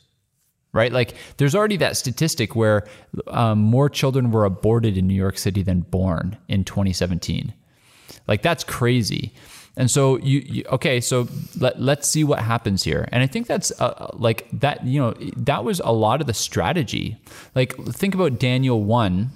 [0.75, 0.91] right?
[0.91, 2.85] Like there's already that statistic where
[3.27, 7.53] um, more children were aborted in New York City than born in 2017.
[8.27, 9.33] Like that's crazy.
[9.77, 11.27] And so you, you okay, so
[11.59, 13.07] let, let's see what happens here.
[13.11, 16.33] And I think that's uh, like that, you know, that was a lot of the
[16.33, 17.17] strategy.
[17.55, 19.31] Like think about Daniel 1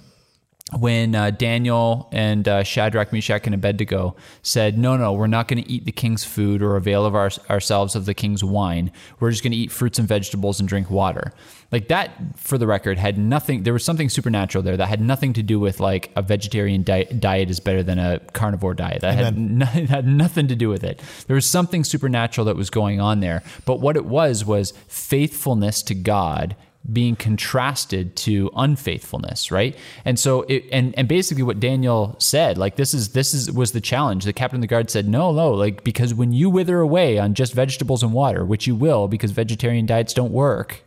[0.78, 5.63] when uh, Daniel and uh, Shadrach, Meshach, and Abednego said, "No, no, we're not going
[5.63, 8.91] to eat the king's food or avail of our, ourselves of the king's wine.
[9.20, 11.34] We're just going to eat fruits and vegetables and drink water."
[11.72, 13.63] Like that, for the record, had nothing.
[13.63, 17.20] There was something supernatural there that had nothing to do with like a vegetarian diet,
[17.20, 19.01] diet is better than a carnivore diet.
[19.01, 20.99] That had, no, had nothing to do with it.
[21.28, 23.43] There was something supernatural that was going on there.
[23.65, 26.55] But what it was was faithfulness to God
[26.91, 29.75] being contrasted to unfaithfulness right?
[30.05, 33.73] And so it and and basically what daniel said like this is this is was
[33.73, 34.23] the challenge.
[34.23, 37.34] The captain of the guard said no no like because when you wither away on
[37.34, 40.84] just vegetables and water which you will because vegetarian diets don't work.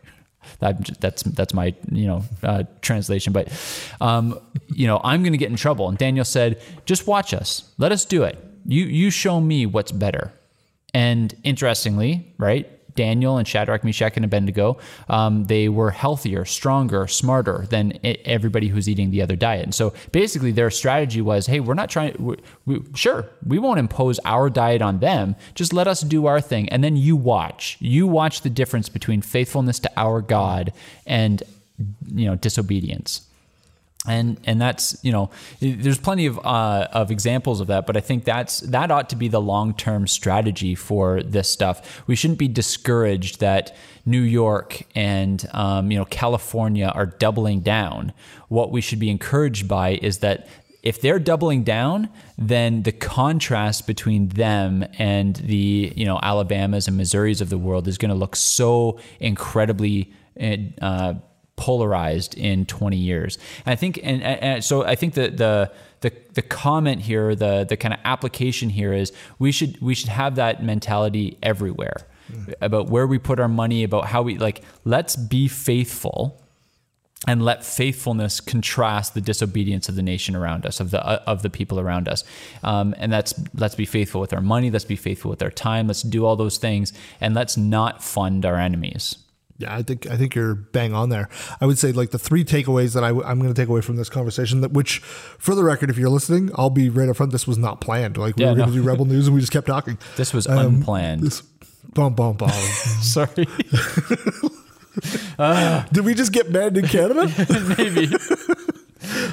[0.59, 3.47] That, that's that's my you know uh, translation but
[4.01, 4.37] um,
[4.67, 5.87] you know i'm going to get in trouble.
[5.87, 7.71] And daniel said just watch us.
[7.77, 8.37] Let us do it.
[8.65, 10.33] You you show me what's better.
[10.93, 14.77] And interestingly, right, Daniel and Shadrach, Meshach, and Abednego,
[15.09, 19.63] um, they were healthier, stronger, smarter than everybody who's eating the other diet.
[19.63, 22.15] And so basically, their strategy was, hey, we're not trying.
[22.19, 25.35] We, we, sure, we won't impose our diet on them.
[25.55, 27.77] Just let us do our thing, and then you watch.
[27.79, 30.73] You watch the difference between faithfulness to our God
[31.05, 31.43] and
[32.07, 33.27] you know disobedience.
[34.07, 35.29] And and that's you know
[35.59, 39.15] there's plenty of uh, of examples of that but i think that's that ought to
[39.15, 42.03] be the long-term strategy for this stuff.
[42.07, 43.75] We shouldn't be discouraged that
[44.05, 48.13] new york and um, you know california are doubling down.
[48.49, 50.47] What we should be encouraged by is that
[50.83, 56.99] if they're doubling down, then the contrast between them and the you know Alabamas and
[56.99, 60.11] Missouris of the world is going to look so incredibly
[60.81, 61.13] uh,
[61.55, 63.37] polarized in 20 years.
[63.65, 67.65] And I think, and, and so I think that the the the comment here, the
[67.67, 72.53] the kind of application here is we should we should have that mentality everywhere mm.
[72.61, 74.63] about where we put our money, about how we like.
[74.83, 76.39] Let's be faithful
[77.25, 81.41] and let faithfulness contrast the disobedience of the nation around us, of the uh, of
[81.41, 82.23] the people around us.
[82.63, 85.87] Um, and that's let's be faithful with our money, let's be faithful with our time,
[85.87, 86.91] let's do all those things,
[87.21, 89.15] and let's not fund our enemies.
[89.59, 91.29] Yeah, I think I think you're bang on there.
[91.61, 93.81] I would say like the three takeaways that I w- I'm going to take away
[93.81, 94.61] from this conversation.
[94.61, 97.31] That which, for the record, if you're listening, I'll be right up front.
[97.31, 98.17] This was not planned.
[98.17, 99.97] Like we yeah, were going to do Rebel News and we just kept talking.
[100.17, 101.21] This was um, unplanned.
[101.21, 101.41] This,
[101.93, 102.49] bum bum bum.
[103.01, 103.47] Sorry.
[105.37, 107.27] Uh, Did we just get banned in Canada?
[107.77, 108.07] Maybe.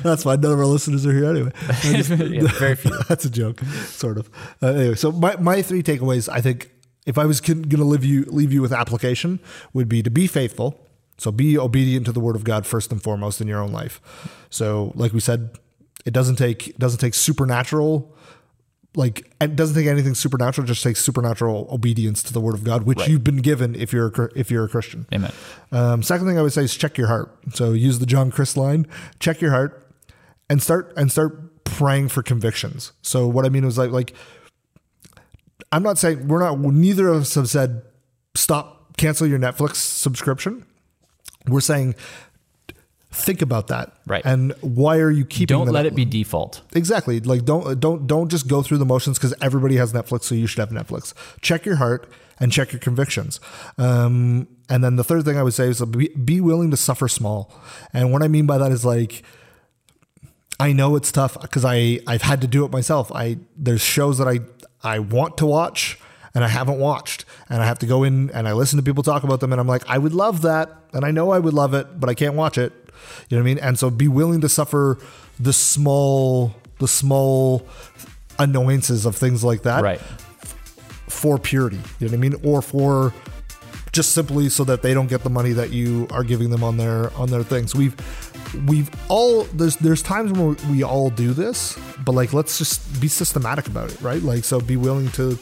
[0.02, 0.40] That's fine.
[0.40, 1.52] None of our listeners are here anyway.
[1.80, 2.92] Just, yeah, very few.
[3.08, 4.28] That's a joke, sort of.
[4.62, 6.70] Uh, anyway, so my, my three takeaways, I think,
[7.06, 9.40] if I was going to leave you leave you with application,
[9.72, 10.78] would be to be faithful.
[11.18, 14.00] So be obedient to the word of God first and foremost in your own life.
[14.48, 15.50] So, like we said,
[16.04, 18.14] it doesn't take it doesn't take supernatural
[18.96, 22.84] like it doesn't take anything supernatural just takes supernatural obedience to the word of god
[22.84, 23.08] which right.
[23.08, 25.32] you've been given if you're a, if you're a christian amen
[25.72, 28.56] um, second thing i would say is check your heart so use the john chris
[28.56, 28.86] line
[29.20, 29.86] check your heart
[30.48, 34.14] and start and start praying for convictions so what i mean is like like
[35.72, 37.82] i'm not saying we're not neither of us have said
[38.34, 40.66] stop cancel your netflix subscription.
[41.48, 41.94] We're saying
[43.12, 43.92] think about that.
[44.06, 44.24] Right.
[44.24, 45.64] And why are you keeping it?
[45.64, 46.60] don't let it be default.
[46.74, 47.18] Exactly.
[47.20, 50.46] Like don't don't don't just go through the motions because everybody has netflix so you
[50.46, 51.14] should have netflix.
[51.40, 53.40] Check your heart and check your convictions.
[53.78, 57.08] Um, and then the third thing i would say is be, be willing to suffer
[57.08, 57.52] small.
[57.92, 59.22] And what i mean by that is like
[60.60, 63.10] i know it's tough because i i've had to do it myself.
[63.12, 64.40] I there's shows that i
[64.82, 65.98] i want to watch
[66.34, 67.24] and I haven't watched.
[67.48, 69.60] And I have to go in and I listen to people talk about them and
[69.60, 70.70] I'm like, I would love that.
[70.92, 72.72] And I know I would love it, but I can't watch it.
[73.28, 73.58] You know what I mean?
[73.58, 74.98] And so be willing to suffer
[75.38, 77.66] the small, the small
[78.38, 79.82] annoyances of things like that.
[79.82, 80.00] Right.
[81.08, 81.80] For purity.
[81.98, 82.34] You know what I mean?
[82.44, 83.12] Or for
[83.92, 86.76] just simply so that they don't get the money that you are giving them on
[86.76, 87.74] their on their things.
[87.74, 87.96] We've
[88.66, 93.08] we've all there's there's times when we all do this, but like let's just be
[93.08, 94.22] systematic about it, right?
[94.22, 95.38] Like so be willing to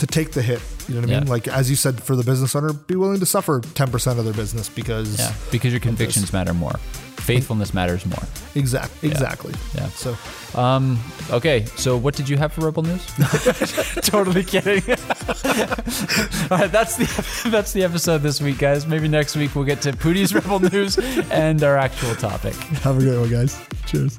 [0.00, 0.60] to take the hit.
[0.88, 1.28] You know what I mean?
[1.28, 4.24] Like as you said, for the business owner, be willing to suffer ten percent of
[4.24, 6.78] their business because yeah, because your convictions matter more.
[7.20, 8.22] Faithfulness matters more.
[8.54, 9.08] Exactly.
[9.08, 9.54] Exactly.
[9.74, 9.82] Yeah.
[9.82, 9.88] yeah.
[9.90, 10.98] So, um,
[11.30, 11.66] okay.
[11.76, 13.06] So, what did you have for Rebel News?
[14.02, 14.82] totally kidding.
[14.90, 18.86] All right, that's the that's the episode this week, guys.
[18.86, 20.98] Maybe next week we'll get to Pootie's Rebel News
[21.30, 22.54] and our actual topic.
[22.54, 23.60] Have a great one, guys.
[23.86, 24.16] Cheers.